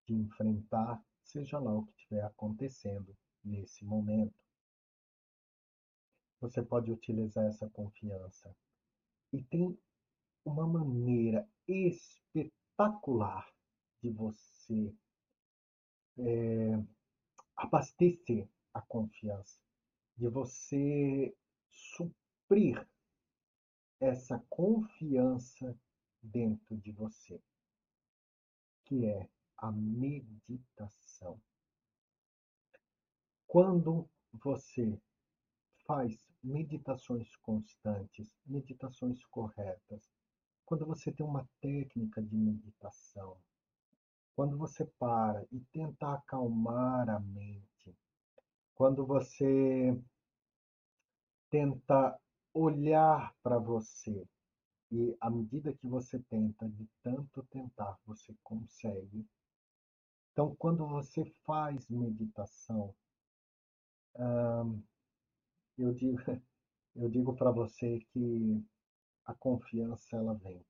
de 0.05 0.13
enfrentar, 0.13 1.03
seja 1.23 1.59
lá 1.59 1.73
o 1.73 1.85
que 1.85 1.93
estiver 1.93 2.23
acontecendo 2.23 3.15
nesse 3.43 3.85
momento. 3.85 4.43
Você 6.41 6.61
pode 6.63 6.91
utilizar 6.91 7.45
essa 7.45 7.69
confiança 7.69 8.55
E 9.31 9.43
tem 9.43 9.77
uma 10.45 10.65
maneira 10.65 11.47
espetacular 11.67 13.47
de 14.01 14.09
você 14.09 14.93
é, 16.17 16.83
abastecer 17.55 18.47
a 18.73 18.81
confiança, 18.81 19.59
de 20.17 20.27
você 20.27 21.35
suprir 22.49 22.83
essa 23.99 24.43
confiança 24.49 25.77
dentro 26.21 26.75
de 26.77 26.91
você, 26.91 27.39
que 28.85 29.05
é 29.05 29.29
a 29.57 29.71
meditação. 29.71 31.39
Quando 33.45 34.09
você 34.33 34.99
faz 35.85 36.27
meditações 36.43 37.35
constantes, 37.37 38.31
meditações 38.45 39.23
corretas, 39.25 40.09
quando 40.65 40.87
você 40.87 41.11
tem 41.11 41.25
uma 41.25 41.47
técnica 41.61 42.21
de 42.21 42.35
meditação, 42.35 43.37
quando 44.35 44.57
você 44.57 44.85
para 44.97 45.45
e 45.51 45.59
tenta 45.71 46.13
acalmar 46.13 47.09
a 47.09 47.19
mente, 47.19 47.95
quando 48.73 49.05
você 49.05 49.99
tenta 51.49 52.19
olhar 52.59 53.33
para 53.41 53.57
você 53.57 54.27
e 54.91 55.15
à 55.21 55.29
medida 55.29 55.73
que 55.73 55.87
você 55.87 56.19
tenta, 56.19 56.67
de 56.67 56.87
tanto 57.03 57.43
tentar, 57.43 57.97
você 58.05 58.35
consegue. 58.43 59.25
Então, 60.31 60.55
quando 60.55 60.87
você 60.87 61.25
faz 61.45 61.87
meditação, 61.89 62.95
hum, 64.15 64.81
eu 65.77 65.93
digo, 65.93 66.17
eu 66.95 67.09
digo 67.09 67.35
para 67.35 67.51
você 67.51 67.99
que 68.11 68.63
a 69.25 69.33
confiança 69.35 70.15
ela 70.15 70.33
vem. 70.33 70.65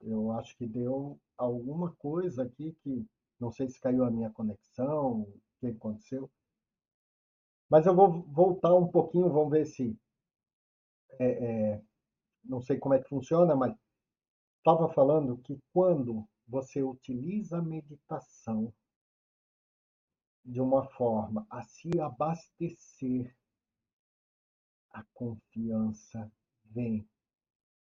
Eu 0.00 0.32
acho 0.32 0.56
que 0.56 0.66
deu 0.66 1.18
alguma 1.38 1.92
coisa 1.94 2.42
aqui 2.42 2.76
que 2.82 3.06
não 3.40 3.50
sei 3.50 3.68
se 3.68 3.80
caiu 3.80 4.04
a 4.04 4.10
minha 4.10 4.30
conexão, 4.30 5.26
que 5.62 5.76
aconteceu. 5.76 6.30
Mas 7.70 7.86
eu 7.86 7.94
vou 7.94 8.22
voltar 8.24 8.74
um 8.74 8.88
pouquinho, 8.88 9.30
vamos 9.30 9.50
ver 9.50 9.64
se. 9.64 9.96
É, 11.18 11.26
é, 11.26 11.82
não 12.44 12.60
sei 12.60 12.78
como 12.78 12.94
é 12.94 13.02
que 13.02 13.08
funciona, 13.08 13.54
mas 13.54 13.74
estava 14.58 14.92
falando 14.92 15.38
que 15.38 15.60
quando 15.72 16.26
você 16.48 16.82
utiliza 16.82 17.58
a 17.58 17.62
meditação 17.62 18.72
de 20.44 20.60
uma 20.60 20.84
forma 20.84 21.46
a 21.48 21.62
se 21.62 22.00
abastecer, 22.00 23.36
a 24.90 25.04
confiança 25.14 26.30
vem. 26.64 27.08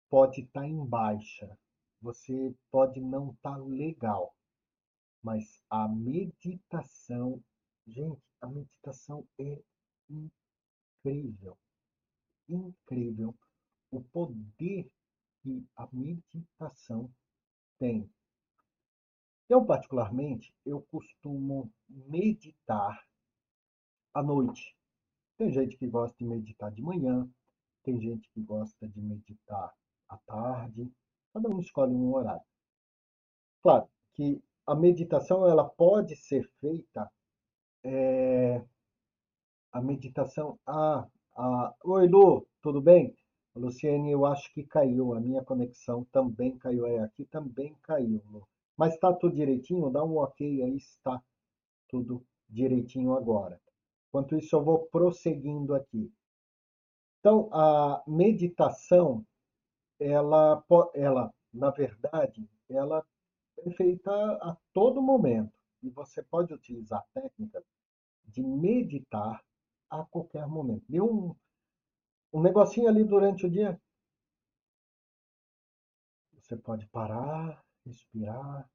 Pode 0.10 0.42
estar 0.42 0.62
tá 0.62 0.68
em 0.68 0.86
baixa, 0.86 1.58
você 2.02 2.54
pode 2.70 3.00
não 3.00 3.32
estar 3.32 3.56
tá 3.56 3.58
legal, 3.58 4.36
mas 5.22 5.64
a 5.70 5.88
meditação, 5.88 7.42
gente, 7.90 8.22
a 8.42 8.48
meditação 8.48 9.28
é 9.38 9.62
incrível, 10.10 11.58
incrível 12.48 13.36
o 13.92 14.02
poder 14.02 14.90
que 15.42 15.66
a 15.76 15.88
meditação 15.92 17.12
tem. 17.78 18.10
Eu, 19.48 19.66
particularmente, 19.66 20.54
eu 20.66 20.82
costumo 20.84 21.72
meditar 21.88 23.04
à 24.14 24.22
noite. 24.22 24.76
Tem 25.38 25.52
gente 25.52 25.78
que 25.78 25.88
gosta 25.88 26.16
de 26.18 26.26
meditar 26.26 26.72
de 26.72 26.82
manhã, 26.82 27.28
tem 27.84 28.00
gente 28.00 28.30
que 28.30 28.42
gosta 28.42 28.88
de 28.88 29.02
meditar 29.02 29.74
à 30.08 30.18
tarde, 30.18 30.92
cada 31.34 31.50
um 31.50 31.60
escolhe 31.60 31.94
um 31.96 32.14
horário. 32.14 32.46
Claro 33.62 33.90
que 34.14 34.42
a 34.68 34.76
meditação 34.76 35.48
ela 35.48 35.68
pode 35.68 36.16
ser 36.16 36.48
feita 36.60 37.12
é, 37.84 38.62
a 39.72 39.82
meditação 39.82 40.60
ah, 40.66 41.08
ah, 41.38 41.74
oi 41.84 42.08
Lu 42.08 42.46
tudo 42.62 42.82
bem 42.82 43.16
Luciene 43.56 44.12
eu 44.12 44.26
acho 44.26 44.52
que 44.54 44.64
caiu 44.64 45.14
a 45.14 45.20
minha 45.20 45.44
conexão 45.44 46.06
também 46.12 46.58
caiu 46.58 46.86
é 46.86 47.00
aqui 47.00 47.26
também 47.26 47.76
caiu 47.84 48.22
Lu. 48.30 48.48
mas 48.78 48.94
está 48.94 49.14
tudo 49.14 49.36
direitinho 49.36 49.90
dá 49.90 50.04
um 50.04 50.18
ok 50.18 50.64
aí 50.64 50.76
está 50.78 51.22
tudo 51.88 52.26
direitinho 52.50 53.14
agora 53.14 53.60
enquanto 54.10 54.36
isso 54.36 54.56
eu 54.56 54.64
vou 54.64 54.88
prosseguindo 54.88 55.76
aqui 55.76 56.12
então 57.20 57.50
a 57.54 58.04
meditação 58.08 59.26
ela 60.00 60.64
ela 60.94 61.34
na 61.54 61.70
verdade 61.72 62.48
ela 62.70 63.06
é 63.66 63.72
feita 63.72 64.12
a 64.12 64.56
todo 64.74 65.02
momento. 65.02 65.52
E 65.82 65.90
você 65.90 66.22
pode 66.24 66.54
utilizar 66.54 67.06
técnicas 67.14 67.64
de 68.26 68.44
meditar 68.44 69.44
a 69.90 70.04
qualquer 70.06 70.48
momento. 70.48 70.86
Dê 70.88 71.02
um, 71.02 71.36
um 72.32 72.42
negocinho 72.42 72.88
ali 72.88 73.04
durante 73.04 73.46
o 73.46 73.50
dia. 73.50 73.80
Você 76.34 76.56
pode 76.56 76.88
parar, 76.88 77.64
respirar, 77.86 78.70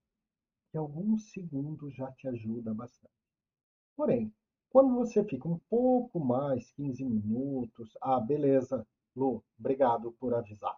que 0.71 0.79
alguns 0.79 1.31
segundos 1.33 1.95
já 1.95 2.11
te 2.13 2.27
ajuda 2.29 2.75
bastante. 2.75 3.15
Porém, 3.97 4.33
quando 4.71 4.95
você 4.95 5.25
fica 5.25 5.49
um 5.49 5.59
pouco 5.71 6.19
mais, 6.19 6.73
15 6.73 7.05
minutos, 7.05 7.97
ah, 8.01 8.19
beleza, 8.19 8.87
Lu, 9.15 9.45
obrigado 9.57 10.11
por 10.13 10.35
avisar. 10.35 10.77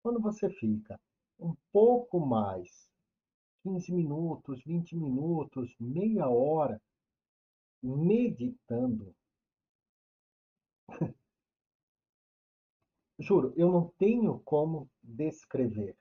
Quando 0.00 0.20
você 0.20 0.48
fica 0.48 1.00
um 1.38 1.56
pouco 1.72 2.20
mais 2.20 2.88
15 3.66 3.92
minutos, 3.92 4.62
20 4.64 4.94
minutos, 4.96 5.74
meia 5.80 6.28
hora, 6.28 6.80
meditando. 7.82 9.12
Juro, 13.18 13.52
eu 13.56 13.72
não 13.72 13.88
tenho 13.98 14.38
como 14.44 14.88
descrever. 15.02 15.96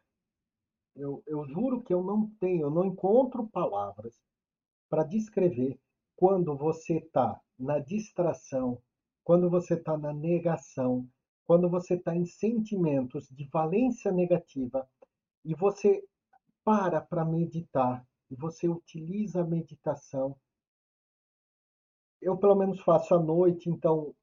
Eu, 0.96 1.24
eu 1.26 1.44
juro 1.48 1.82
que 1.82 1.92
eu 1.92 2.04
não 2.04 2.30
tenho, 2.40 2.68
eu 2.68 2.70
não 2.70 2.86
encontro 2.86 3.48
palavras 3.48 4.16
para 4.88 5.04
descrever 5.04 5.80
quando 6.16 6.56
você 6.56 6.98
está 6.98 7.42
na 7.58 7.80
distração, 7.80 8.80
quando 9.24 9.50
você 9.50 9.74
está 9.74 9.98
na 9.98 10.14
negação, 10.14 11.10
quando 11.48 11.68
você 11.68 11.96
está 11.96 12.16
em 12.16 12.26
sentimentos 12.28 13.28
de 13.32 13.46
valência 13.46 14.12
negativa 14.12 14.88
e 15.44 15.56
você 15.56 16.08
para 16.66 17.00
para 17.00 17.24
meditar 17.24 18.04
e 18.30 18.36
você 18.36 18.68
utiliza 18.68 19.42
a 19.42 19.46
meditação. 19.46 20.36
Eu, 22.20 22.36
pelo 22.38 22.56
menos, 22.56 22.82
faço 22.82 23.14
à 23.14 23.20
noite, 23.20 23.70
então 23.70 24.16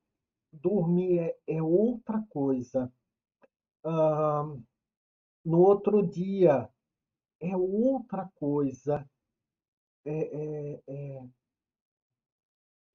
dormir 0.53 1.21
é, 1.21 1.39
é 1.47 1.63
outra 1.63 2.21
coisa. 2.29 2.93
Ah, 3.85 4.45
no 5.45 5.61
outro 5.61 6.03
dia 6.07 6.69
é 7.41 7.57
outra 7.57 8.29
coisa. 8.35 9.09
É, 10.05 10.11
é, 10.11 10.83
é, 10.89 11.29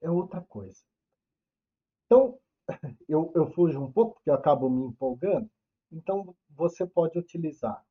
é 0.01 0.11
outra 0.11 0.41
coisa. 0.41 0.83
Então, 2.05 2.37
eu, 3.07 3.31
eu 3.33 3.49
fujo 3.53 3.81
um 3.81 3.91
pouco, 3.91 4.15
porque 4.15 4.29
eu 4.29 4.33
acabo 4.33 4.69
me 4.69 4.87
empolgando. 4.87 5.49
Então, 5.89 6.35
você 6.49 6.85
pode 6.85 7.17
utilizar 7.17 7.81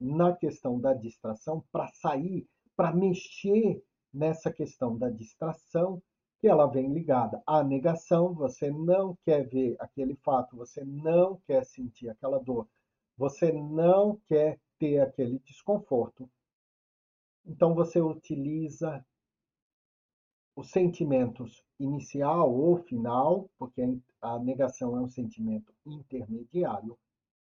na 0.00 0.34
questão 0.34 0.80
da 0.80 0.92
distração, 0.92 1.64
para 1.72 1.88
sair, 1.88 2.46
para 2.76 2.94
mexer 2.94 3.82
nessa 4.12 4.52
questão 4.52 4.96
da 4.96 5.08
distração, 5.10 6.02
que 6.38 6.48
ela 6.48 6.66
vem 6.66 6.92
ligada 6.92 7.42
à 7.46 7.64
negação, 7.64 8.34
você 8.34 8.70
não 8.70 9.16
quer 9.24 9.48
ver 9.48 9.76
aquele 9.80 10.14
fato, 10.16 10.56
você 10.56 10.84
não 10.84 11.40
quer 11.46 11.64
sentir 11.64 12.08
aquela 12.08 12.38
dor, 12.38 12.68
você 13.16 13.50
não 13.52 14.20
quer 14.26 14.60
ter 14.78 15.00
aquele 15.00 15.38
desconforto. 15.40 16.28
Então 17.44 17.74
você 17.74 18.00
utiliza 18.00 19.04
os 20.54 20.70
sentimentos 20.70 21.62
inicial 21.78 22.52
ou 22.52 22.78
final, 22.78 23.50
porque 23.58 23.82
a 24.20 24.38
negação 24.38 24.96
é 24.96 25.00
um 25.00 25.08
sentimento 25.08 25.72
intermediário. 25.84 26.98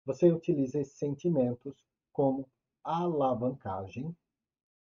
Você 0.05 0.31
utiliza 0.31 0.79
esses 0.79 0.97
sentimentos 0.97 1.88
como 2.11 2.49
alavancagem 2.83 4.15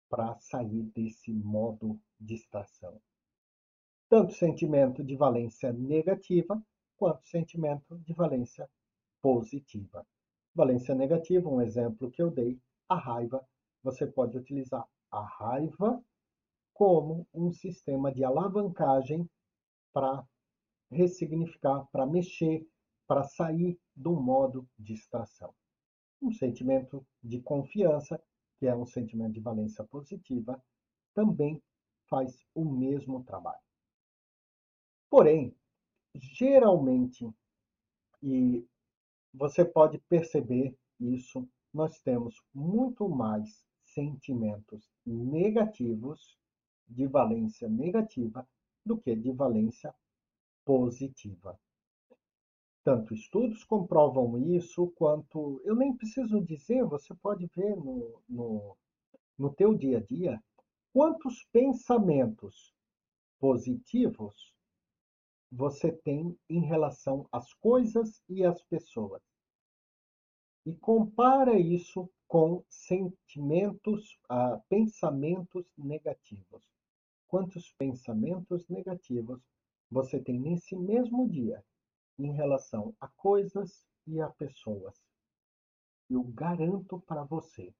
para 0.08 0.38
sair 0.38 0.82
desse 0.94 1.32
modo 1.32 1.98
distração. 2.20 3.00
Tanto 4.08 4.34
sentimento 4.34 5.02
de 5.02 5.16
valência 5.16 5.72
negativa 5.72 6.62
quanto 6.96 7.26
sentimento 7.26 7.98
de 8.00 8.12
valência 8.12 8.68
positiva. 9.20 10.06
Valência 10.54 10.94
negativa, 10.94 11.48
um 11.48 11.62
exemplo 11.62 12.10
que 12.10 12.22
eu 12.22 12.30
dei, 12.30 12.60
a 12.88 12.94
raiva. 12.94 13.46
Você 13.82 14.06
pode 14.06 14.36
utilizar 14.36 14.86
a 15.10 15.22
raiva 15.22 16.02
como 16.74 17.26
um 17.32 17.52
sistema 17.52 18.12
de 18.12 18.22
alavancagem 18.22 19.28
para 19.92 20.26
ressignificar, 20.90 21.86
para 21.90 22.06
mexer, 22.06 22.66
para 23.06 23.24
sair 23.24 23.78
do 23.96 24.12
modo 24.12 24.68
distração. 24.78 25.54
Um 26.22 26.32
sentimento 26.32 27.04
de 27.22 27.40
confiança, 27.40 28.22
que 28.58 28.66
é 28.66 28.74
um 28.74 28.86
sentimento 28.86 29.32
de 29.32 29.40
valência 29.40 29.84
positiva, 29.84 30.62
também 31.12 31.60
faz 32.08 32.38
o 32.54 32.64
mesmo 32.64 33.24
trabalho. 33.24 33.60
Porém, 35.10 35.54
geralmente, 36.14 37.28
e 38.22 38.64
você 39.34 39.64
pode 39.64 39.98
perceber 40.08 40.76
isso, 41.00 41.48
nós 41.74 42.00
temos 42.00 42.40
muito 42.54 43.08
mais 43.08 43.66
sentimentos 43.84 44.88
negativos, 45.04 46.38
de 46.88 47.06
valência 47.06 47.68
negativa, 47.68 48.46
do 48.84 48.98
que 48.98 49.16
de 49.16 49.32
valência 49.32 49.94
positiva. 50.64 51.58
Tanto 52.84 53.14
estudos 53.14 53.62
comprovam 53.62 54.36
isso, 54.56 54.88
quanto 54.96 55.60
eu 55.64 55.76
nem 55.76 55.96
preciso 55.96 56.40
dizer, 56.40 56.84
você 56.84 57.14
pode 57.14 57.46
ver 57.54 57.76
no, 57.76 58.20
no, 58.28 58.76
no 59.38 59.54
teu 59.54 59.72
dia 59.72 59.98
a 59.98 60.00
dia, 60.00 60.42
quantos 60.92 61.44
pensamentos 61.52 62.74
positivos 63.38 64.52
você 65.50 65.92
tem 65.92 66.36
em 66.50 66.60
relação 66.60 67.24
às 67.30 67.54
coisas 67.54 68.20
e 68.28 68.44
às 68.44 68.60
pessoas. 68.64 69.22
E 70.66 70.74
compara 70.74 71.56
isso 71.56 72.10
com 72.26 72.64
sentimentos, 72.68 74.18
ah, 74.28 74.60
pensamentos 74.68 75.66
negativos. 75.78 76.64
Quantos 77.28 77.72
pensamentos 77.78 78.68
negativos 78.68 79.40
você 79.88 80.18
tem 80.18 80.40
nesse 80.40 80.74
mesmo 80.74 81.28
dia 81.28 81.62
em 82.18 82.32
relação 82.32 82.94
a 83.00 83.08
coisas 83.08 83.84
e 84.06 84.20
a 84.20 84.28
pessoas? 84.28 84.94
Eu 86.08 86.22
garanto 86.24 87.00
para 87.00 87.24
você 87.24 87.72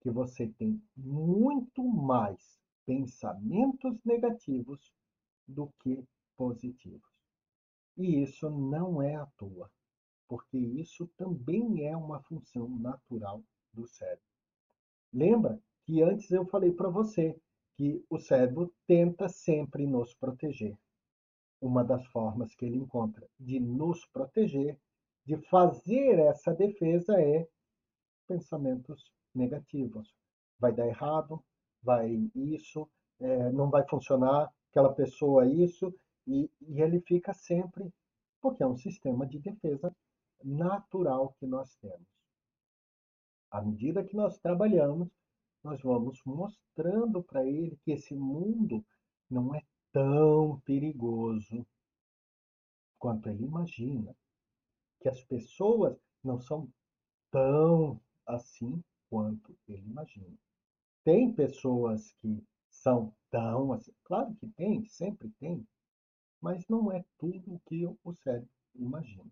que 0.00 0.10
você 0.10 0.48
tem 0.48 0.82
muito 0.96 1.82
mais 1.84 2.60
pensamentos 2.84 3.96
negativos 4.04 4.92
do 5.46 5.72
que 5.80 6.04
positivos. 6.36 7.10
E 7.96 8.22
isso 8.22 8.50
não 8.50 9.00
é 9.00 9.14
à 9.14 9.26
toa, 9.36 9.70
porque 10.28 10.58
isso 10.58 11.06
também 11.16 11.86
é 11.86 11.96
uma 11.96 12.22
função 12.22 12.68
natural 12.68 13.42
do 13.72 13.86
cérebro. 13.86 14.24
Lembra 15.12 15.60
que 15.84 16.02
antes 16.02 16.30
eu 16.30 16.46
falei 16.46 16.72
para 16.72 16.88
você 16.88 17.38
que 17.76 18.04
o 18.08 18.18
cérebro 18.18 18.72
tenta 18.86 19.28
sempre 19.28 19.86
nos 19.86 20.14
proteger. 20.14 20.76
Uma 21.62 21.84
das 21.84 22.04
formas 22.08 22.54
que 22.56 22.66
ele 22.66 22.76
encontra 22.76 23.26
de 23.38 23.60
nos 23.60 24.04
proteger, 24.06 24.76
de 25.24 25.36
fazer 25.48 26.18
essa 26.18 26.52
defesa 26.52 27.18
é 27.22 27.48
pensamentos 28.26 29.12
negativos. 29.32 30.12
Vai 30.58 30.72
dar 30.72 30.88
errado, 30.88 31.42
vai 31.80 32.28
isso, 32.34 32.90
é, 33.20 33.52
não 33.52 33.70
vai 33.70 33.86
funcionar, 33.88 34.52
aquela 34.70 34.92
pessoa 34.92 35.46
isso, 35.46 35.94
e, 36.26 36.50
e 36.60 36.82
ele 36.82 37.00
fica 37.00 37.32
sempre, 37.32 37.92
porque 38.40 38.64
é 38.64 38.66
um 38.66 38.76
sistema 38.76 39.24
de 39.24 39.38
defesa 39.38 39.94
natural 40.42 41.34
que 41.38 41.46
nós 41.46 41.76
temos. 41.76 42.08
À 43.52 43.62
medida 43.62 44.02
que 44.02 44.16
nós 44.16 44.36
trabalhamos, 44.38 45.08
nós 45.62 45.80
vamos 45.80 46.20
mostrando 46.24 47.22
para 47.22 47.46
ele 47.46 47.78
que 47.84 47.92
esse 47.92 48.16
mundo 48.16 48.84
não 49.30 49.54
é 49.54 49.62
tão 49.92 50.60
perigoso 50.60 51.66
quanto 52.98 53.28
ele 53.28 53.44
imagina, 53.44 54.14
que 55.00 55.08
as 55.08 55.22
pessoas 55.24 55.96
não 56.22 56.40
são 56.40 56.68
tão 57.30 58.00
assim 58.26 58.82
quanto 59.10 59.56
ele 59.68 59.82
imagina. 59.86 60.38
Tem 61.04 61.32
pessoas 61.32 62.12
que 62.20 62.42
são 62.70 63.12
tão 63.30 63.72
assim, 63.72 63.92
claro 64.04 64.34
que 64.36 64.46
tem, 64.48 64.84
sempre 64.86 65.28
tem, 65.40 65.66
mas 66.40 66.66
não 66.68 66.90
é 66.92 67.04
tudo 67.18 67.54
o 67.54 67.60
que 67.66 67.84
o 67.86 68.14
cérebro 68.14 68.48
imagina. 68.74 69.30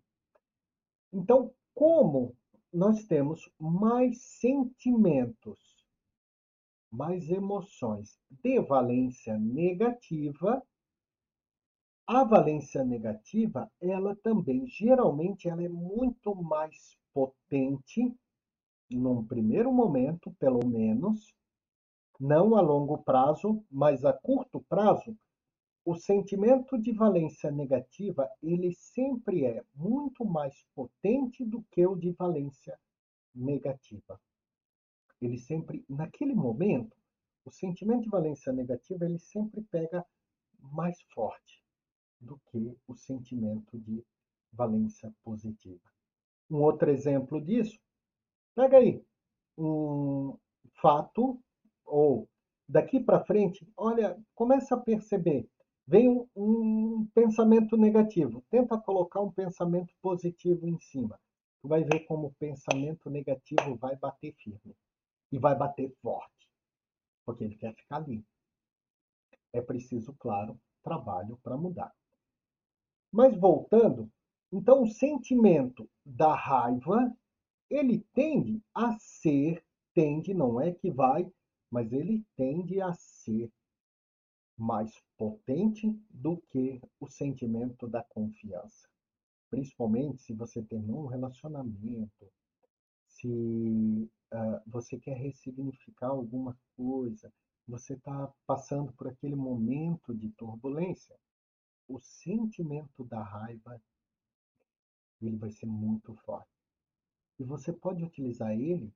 Então, 1.13 1.53
como 1.73 2.35
nós 2.73 3.05
temos 3.05 3.49
mais 3.59 4.21
sentimentos, 4.21 5.70
mais 6.91 7.29
emoções 7.29 8.19
de 8.29 8.59
valência 8.59 9.37
negativa, 9.37 10.61
a 12.05 12.23
valência 12.25 12.83
negativa, 12.83 13.71
ela 13.79 14.15
também, 14.17 14.67
geralmente, 14.67 15.47
ela 15.47 15.63
é 15.63 15.69
muito 15.69 16.35
mais 16.35 16.97
potente, 17.13 18.13
num 18.91 19.25
primeiro 19.25 19.71
momento, 19.71 20.31
pelo 20.37 20.67
menos, 20.67 21.33
não 22.19 22.55
a 22.55 22.61
longo 22.61 22.97
prazo, 22.97 23.63
mas 23.71 24.03
a 24.03 24.11
curto 24.11 24.59
prazo, 24.67 25.15
o 25.85 25.95
sentimento 25.95 26.77
de 26.77 26.91
valência 26.91 27.49
negativa, 27.49 28.29
ele 28.43 28.73
sempre 28.73 29.45
é 29.45 29.63
muito 29.73 30.25
mais 30.25 30.65
potente 30.75 31.45
do 31.45 31.63
que 31.71 31.87
o 31.87 31.95
de 31.95 32.11
valência 32.11 32.77
negativa. 33.33 34.19
Ele 35.21 35.37
sempre, 35.37 35.85
naquele 35.87 36.33
momento, 36.33 36.95
o 37.45 37.51
sentimento 37.51 38.03
de 38.03 38.09
valência 38.09 38.51
negativa, 38.51 39.05
ele 39.05 39.19
sempre 39.19 39.61
pega 39.61 40.05
mais 40.59 41.01
forte 41.13 41.63
do 42.19 42.39
que 42.47 42.77
o 42.87 42.95
sentimento 42.95 43.77
de 43.79 44.03
valência 44.51 45.13
positiva. 45.23 45.81
Um 46.49 46.61
outro 46.61 46.89
exemplo 46.89 47.39
disso, 47.41 47.79
pega 48.55 48.77
aí 48.77 49.03
um 49.57 50.37
fato 50.81 51.39
ou 51.85 52.27
daqui 52.67 52.99
para 52.99 53.23
frente, 53.23 53.67
olha, 53.75 54.17
começa 54.35 54.75
a 54.75 54.79
perceber 54.79 55.49
Vem 55.91 56.07
um, 56.07 56.27
um 56.35 57.07
pensamento 57.13 57.75
negativo. 57.75 58.41
Tenta 58.49 58.77
colocar 58.77 59.19
um 59.19 59.31
pensamento 59.31 59.93
positivo 60.01 60.67
em 60.67 60.79
cima. 60.79 61.19
Tu 61.61 61.67
vai 61.67 61.83
ver 61.83 62.01
como 62.05 62.27
o 62.27 62.33
pensamento 62.35 63.09
negativo 63.09 63.75
vai 63.75 63.95
bater 63.97 64.33
firme. 64.35 64.73
E 65.31 65.39
vai 65.39 65.55
bater 65.55 65.91
forte. 66.01 66.49
Porque 67.25 67.43
ele 67.43 67.55
quer 67.55 67.73
ficar 67.75 67.97
ali. 67.97 68.25
É 69.53 69.61
preciso, 69.61 70.13
claro, 70.19 70.59
trabalho 70.83 71.37
para 71.43 71.57
mudar. 71.57 71.93
Mas 73.11 73.35
voltando, 73.37 74.09
então 74.51 74.83
o 74.83 74.87
sentimento 74.87 75.89
da 76.05 76.33
raiva, 76.33 77.13
ele 77.69 77.99
tende 78.13 78.61
a 78.73 78.97
ser, 78.99 79.63
tende, 79.93 80.33
não 80.33 80.59
é 80.59 80.73
que 80.73 80.89
vai, 80.89 81.31
mas 81.69 81.91
ele 81.91 82.25
tende 82.35 82.81
a 82.81 82.93
ser 82.93 83.51
mais 84.57 84.93
potente 85.17 85.89
do 86.09 86.37
que 86.49 86.81
o 86.99 87.07
sentimento 87.07 87.87
da 87.87 88.03
confiança. 88.03 88.87
Principalmente 89.49 90.21
se 90.21 90.33
você 90.33 90.61
tem 90.61 90.79
um 90.91 91.07
relacionamento, 91.07 92.31
se 93.07 94.09
uh, 94.31 94.61
você 94.65 94.97
quer 94.99 95.17
ressignificar 95.17 96.07
alguma 96.07 96.57
coisa, 96.75 97.31
você 97.67 97.93
está 97.93 98.31
passando 98.45 98.91
por 98.93 99.07
aquele 99.07 99.35
momento 99.35 100.13
de 100.13 100.29
turbulência, 100.31 101.15
o 101.87 101.99
sentimento 101.99 103.03
da 103.05 103.21
raiva 103.21 103.81
ele 105.21 105.37
vai 105.37 105.51
ser 105.51 105.67
muito 105.67 106.15
forte. 106.15 106.49
E 107.39 107.43
você 107.43 107.71
pode 107.71 108.03
utilizar 108.03 108.51
ele 108.51 108.93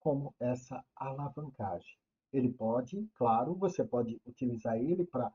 como 0.00 0.34
essa 0.38 0.84
alavancagem. 0.96 1.96
Ele 2.32 2.50
pode, 2.52 3.06
claro, 3.14 3.54
você 3.54 3.84
pode 3.84 4.20
utilizar 4.24 4.78
ele 4.78 5.04
para, 5.04 5.32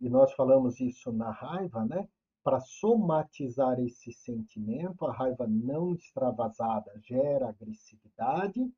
e 0.00 0.08
nós 0.08 0.32
falamos 0.32 0.80
isso 0.80 1.12
na 1.12 1.30
raiva, 1.30 1.84
né? 1.84 2.08
Para 2.44 2.60
somatizar 2.60 3.80
esse 3.80 4.12
sentimento, 4.12 5.06
a 5.06 5.12
raiva 5.12 5.46
não 5.46 5.94
extravasada 5.94 6.92
gera 7.02 7.48
agressividade, 7.48 8.70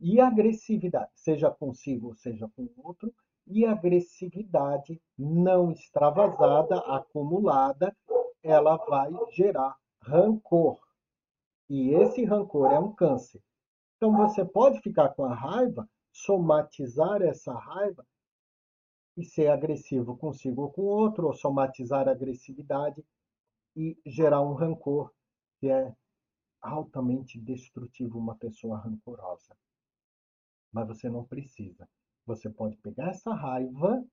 e 0.00 0.20
agressividade, 0.20 1.10
seja 1.14 1.50
consigo, 1.50 2.14
seja 2.14 2.48
com 2.54 2.62
o 2.62 2.86
outro, 2.86 3.12
e 3.46 3.66
agressividade 3.66 5.02
não 5.18 5.72
extravasada, 5.72 6.78
acumulada, 6.78 7.94
ela 8.42 8.76
vai 8.76 9.10
gerar 9.32 9.76
rancor. 10.00 10.78
E 11.68 11.90
esse 11.90 12.24
rancor 12.24 12.70
é 12.70 12.78
um 12.78 12.92
câncer. 12.92 13.42
Então 13.96 14.16
você 14.16 14.44
pode 14.44 14.80
ficar 14.80 15.08
com 15.10 15.24
a 15.24 15.34
raiva 15.34 15.88
somatizar 16.12 17.22
essa 17.22 17.52
raiva 17.54 18.06
e 19.16 19.24
ser 19.24 19.48
agressivo 19.48 20.16
consigo 20.16 20.62
ou 20.62 20.72
com 20.72 20.82
o 20.82 20.86
outro, 20.86 21.26
ou 21.26 21.34
somatizar 21.34 22.08
a 22.08 22.12
agressividade 22.12 23.04
e 23.76 23.96
gerar 24.06 24.40
um 24.40 24.54
rancor 24.54 25.12
que 25.58 25.68
é 25.68 25.94
altamente 26.60 27.38
destrutivo 27.38 28.18
uma 28.18 28.34
pessoa 28.36 28.78
rancorosa. 28.78 29.56
Mas 30.72 30.88
você 30.88 31.08
não 31.08 31.24
precisa. 31.24 31.88
Você 32.26 32.48
pode 32.48 32.76
pegar 32.78 33.10
essa 33.10 33.34
raiva 33.34 34.04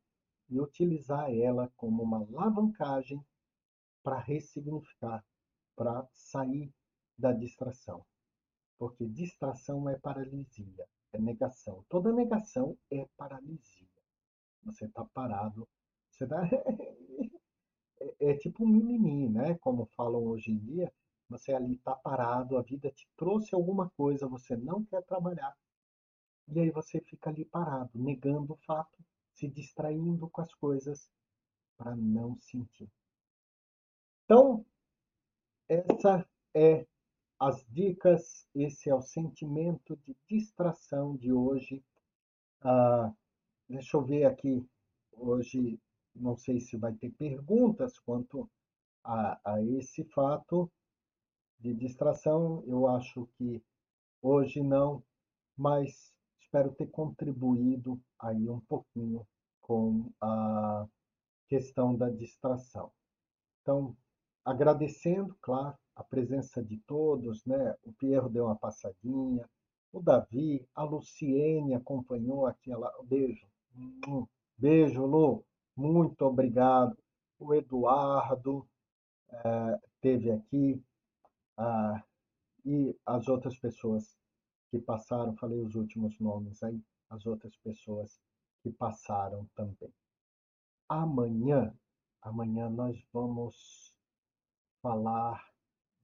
e 0.50 0.60
utilizar 0.60 1.32
ela 1.34 1.72
como 1.78 2.04
uma 2.04 2.18
alavancagem 2.18 3.24
para 4.04 4.20
ressignificar, 4.20 5.24
para 5.76 6.06
sair 6.14 6.72
da 7.18 7.32
distração. 7.32 8.06
Porque 8.78 9.08
distração 9.08 9.88
é 9.88 9.98
paralisia, 9.98 10.88
é 11.14 11.20
negação. 11.20 11.86
Toda 11.88 12.12
negação 12.12 12.78
é 12.92 13.08
paralisia. 13.16 13.91
Você 14.64 14.86
está 14.86 15.06
parado, 15.06 15.68
você 16.10 16.28
tá... 16.28 16.42
é, 18.00 18.32
é 18.32 18.38
tipo 18.38 18.64
um 18.64 18.68
mimimi, 18.68 19.30
né? 19.30 19.56
Como 19.60 19.86
falam 19.96 20.24
hoje 20.24 20.52
em 20.52 20.58
dia, 20.58 20.92
você 21.30 21.54
ali 21.54 21.76
está 21.76 21.96
parado, 21.96 22.58
a 22.58 22.62
vida 22.62 22.92
te 22.92 23.08
trouxe 23.16 23.56
alguma 23.56 23.90
coisa, 23.92 24.28
você 24.28 24.56
não 24.56 24.84
quer 24.84 25.04
trabalhar. 25.04 25.56
E 26.48 26.60
aí 26.60 26.70
você 26.70 27.00
fica 27.00 27.30
ali 27.30 27.46
parado, 27.46 27.92
negando 27.96 28.54
o 28.54 28.60
fato, 28.66 28.98
se 29.34 29.48
distraindo 29.48 30.30
com 30.30 30.42
as 30.42 30.54
coisas 30.56 31.10
para 31.78 31.96
não 31.96 32.38
sentir. 32.40 32.90
Então, 34.26 34.66
essa 35.70 36.28
é 36.54 36.86
as 37.40 37.66
dicas, 37.70 38.46
esse 38.54 38.90
é 38.90 38.94
o 38.94 39.02
sentimento 39.02 39.96
de 40.06 40.16
distração 40.28 41.16
de 41.16 41.32
hoje. 41.32 41.84
Ah, 42.62 43.12
deixa 43.72 43.96
eu 43.96 44.04
ver 44.04 44.26
aqui, 44.26 44.68
hoje 45.14 45.80
não 46.14 46.36
sei 46.36 46.60
se 46.60 46.76
vai 46.76 46.94
ter 46.94 47.10
perguntas 47.12 47.98
quanto 48.00 48.50
a, 49.02 49.40
a 49.46 49.64
esse 49.64 50.04
fato 50.04 50.70
de 51.58 51.74
distração. 51.74 52.64
Eu 52.68 52.86
acho 52.88 53.30
que 53.38 53.64
hoje 54.22 54.62
não, 54.62 55.02
mas 55.58 56.14
espero 56.42 56.74
ter 56.74 56.88
contribuído 56.88 58.00
aí 58.20 58.50
um 58.50 58.60
pouquinho 58.60 59.26
com 59.62 60.12
a 60.20 60.86
questão 61.48 61.96
da 61.96 62.10
distração. 62.10 62.92
Então, 63.62 63.96
agradecendo, 64.44 65.34
claro, 65.42 65.78
a 65.96 66.04
presença 66.04 66.62
de 66.62 66.78
todos, 66.80 67.46
né? 67.46 67.74
O 67.84 67.94
Pierro 67.94 68.28
deu 68.28 68.46
uma 68.46 68.56
passadinha, 68.56 69.50
o 69.94 70.02
Davi, 70.02 70.68
a 70.76 70.84
Luciene 70.84 71.74
acompanhou 71.74 72.46
aqui, 72.48 72.72
ela, 72.72 72.92
beijo, 73.04 73.46
beijo, 74.58 75.06
Lu, 75.06 75.44
muito 75.76 76.22
obrigado. 76.24 76.98
O 77.40 77.54
Eduardo 77.54 78.68
é, 79.30 79.80
teve 80.00 80.32
aqui, 80.32 80.84
ah, 81.58 82.04
e 82.66 82.96
as 83.06 83.28
outras 83.28 83.58
pessoas 83.58 84.18
que 84.70 84.80
passaram, 84.80 85.36
falei 85.36 85.60
os 85.60 85.76
últimos 85.76 86.20
nomes 86.20 86.62
aí, 86.64 86.82
as 87.10 87.26
outras 87.26 87.56
pessoas 87.58 88.22
que 88.62 88.72
passaram 88.72 89.48
também. 89.56 89.94
Amanhã, 90.88 91.74
amanhã 92.22 92.70
nós 92.70 93.04
vamos 93.12 93.96
falar 94.82 95.52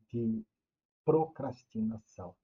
de 0.09 0.43
procrastinação. 1.05 2.35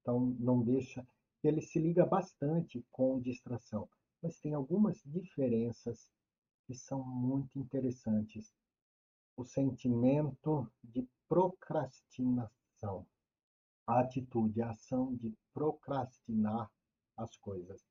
Então, 0.00 0.34
não 0.38 0.62
deixa. 0.62 1.06
Ele 1.42 1.60
se 1.60 1.78
liga 1.78 2.04
bastante 2.04 2.84
com 2.90 3.20
distração, 3.20 3.88
mas 4.22 4.38
tem 4.38 4.54
algumas 4.54 5.02
diferenças 5.04 6.10
que 6.66 6.74
são 6.74 7.02
muito 7.02 7.58
interessantes. 7.58 8.52
O 9.36 9.44
sentimento 9.44 10.70
de 10.82 11.08
procrastinação, 11.28 13.06
a 13.86 14.00
atitude, 14.00 14.60
a 14.62 14.70
ação 14.70 15.14
de 15.14 15.34
procrastinar 15.54 16.70
as 17.16 17.36
coisas. 17.36 17.84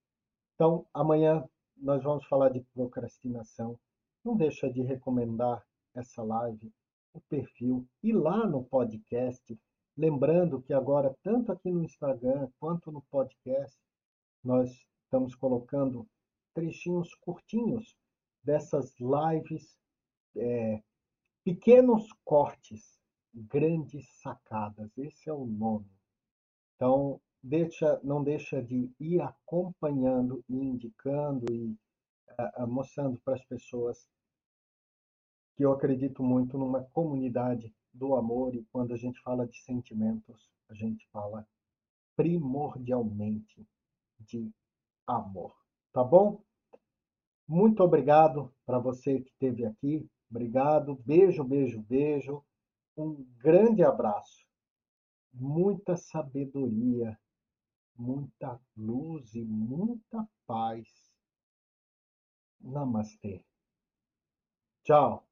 Então, 0.55 0.85
amanhã 0.93 1.47
nós 1.75 2.03
vamos 2.03 2.25
falar 2.25 2.49
de 2.49 2.61
procrastinação. 2.73 3.79
Não 4.23 4.35
deixa 4.35 4.71
de 4.71 4.81
recomendar 4.81 5.65
essa 5.95 6.21
live 6.21 6.71
o 7.13 7.21
perfil 7.21 7.87
e 8.03 8.11
lá 8.11 8.45
no 8.45 8.63
podcast. 8.63 9.57
Lembrando 9.97 10.61
que 10.61 10.73
agora, 10.73 11.15
tanto 11.23 11.51
aqui 11.51 11.71
no 11.71 11.83
Instagram 11.83 12.47
quanto 12.59 12.91
no 12.91 13.01
podcast, 13.03 13.77
nós 14.43 14.85
estamos 15.03 15.35
colocando 15.35 16.07
trechinhos 16.59 17.15
curtinhos 17.15 17.97
dessas 18.43 18.93
lives, 18.99 19.77
é, 20.35 20.83
pequenos 21.43 22.11
cortes, 22.25 22.99
grandes 23.33 24.05
sacadas. 24.21 24.91
Esse 24.97 25.29
é 25.29 25.33
o 25.33 25.45
nome. 25.45 25.89
Então, 26.75 27.21
deixa, 27.41 27.99
não 28.03 28.21
deixa 28.23 28.61
de 28.61 28.91
ir 28.99 29.21
acompanhando 29.21 30.43
e 30.49 30.55
indicando 30.55 31.45
e 31.51 31.77
uh, 32.57 32.67
mostrando 32.67 33.19
para 33.21 33.35
as 33.35 33.45
pessoas 33.45 34.09
que 35.55 35.63
eu 35.63 35.71
acredito 35.71 36.21
muito 36.21 36.57
numa 36.57 36.83
comunidade 36.83 37.73
do 37.93 38.15
amor 38.15 38.53
e 38.55 38.65
quando 38.71 38.93
a 38.93 38.97
gente 38.97 39.19
fala 39.21 39.47
de 39.47 39.57
sentimentos, 39.61 40.49
a 40.69 40.73
gente 40.73 41.07
fala 41.09 41.47
primordialmente 42.15 43.65
de 44.19 44.51
amor. 45.07 45.55
Tá 45.91 46.03
bom? 46.03 46.41
Muito 47.49 47.81
obrigado 47.83 48.53
para 48.63 48.77
você 48.77 49.21
que 49.21 49.31
esteve 49.31 49.65
aqui. 49.65 50.07
Obrigado. 50.29 50.95
Beijo, 51.03 51.43
beijo, 51.43 51.81
beijo. 51.81 52.45
Um 52.95 53.25
grande 53.39 53.83
abraço. 53.83 54.45
Muita 55.33 55.97
sabedoria, 55.97 57.19
muita 57.95 58.61
luz 58.77 59.33
e 59.33 59.43
muita 59.43 60.29
paz. 60.45 60.87
Namastê. 62.61 63.43
Tchau. 64.83 65.28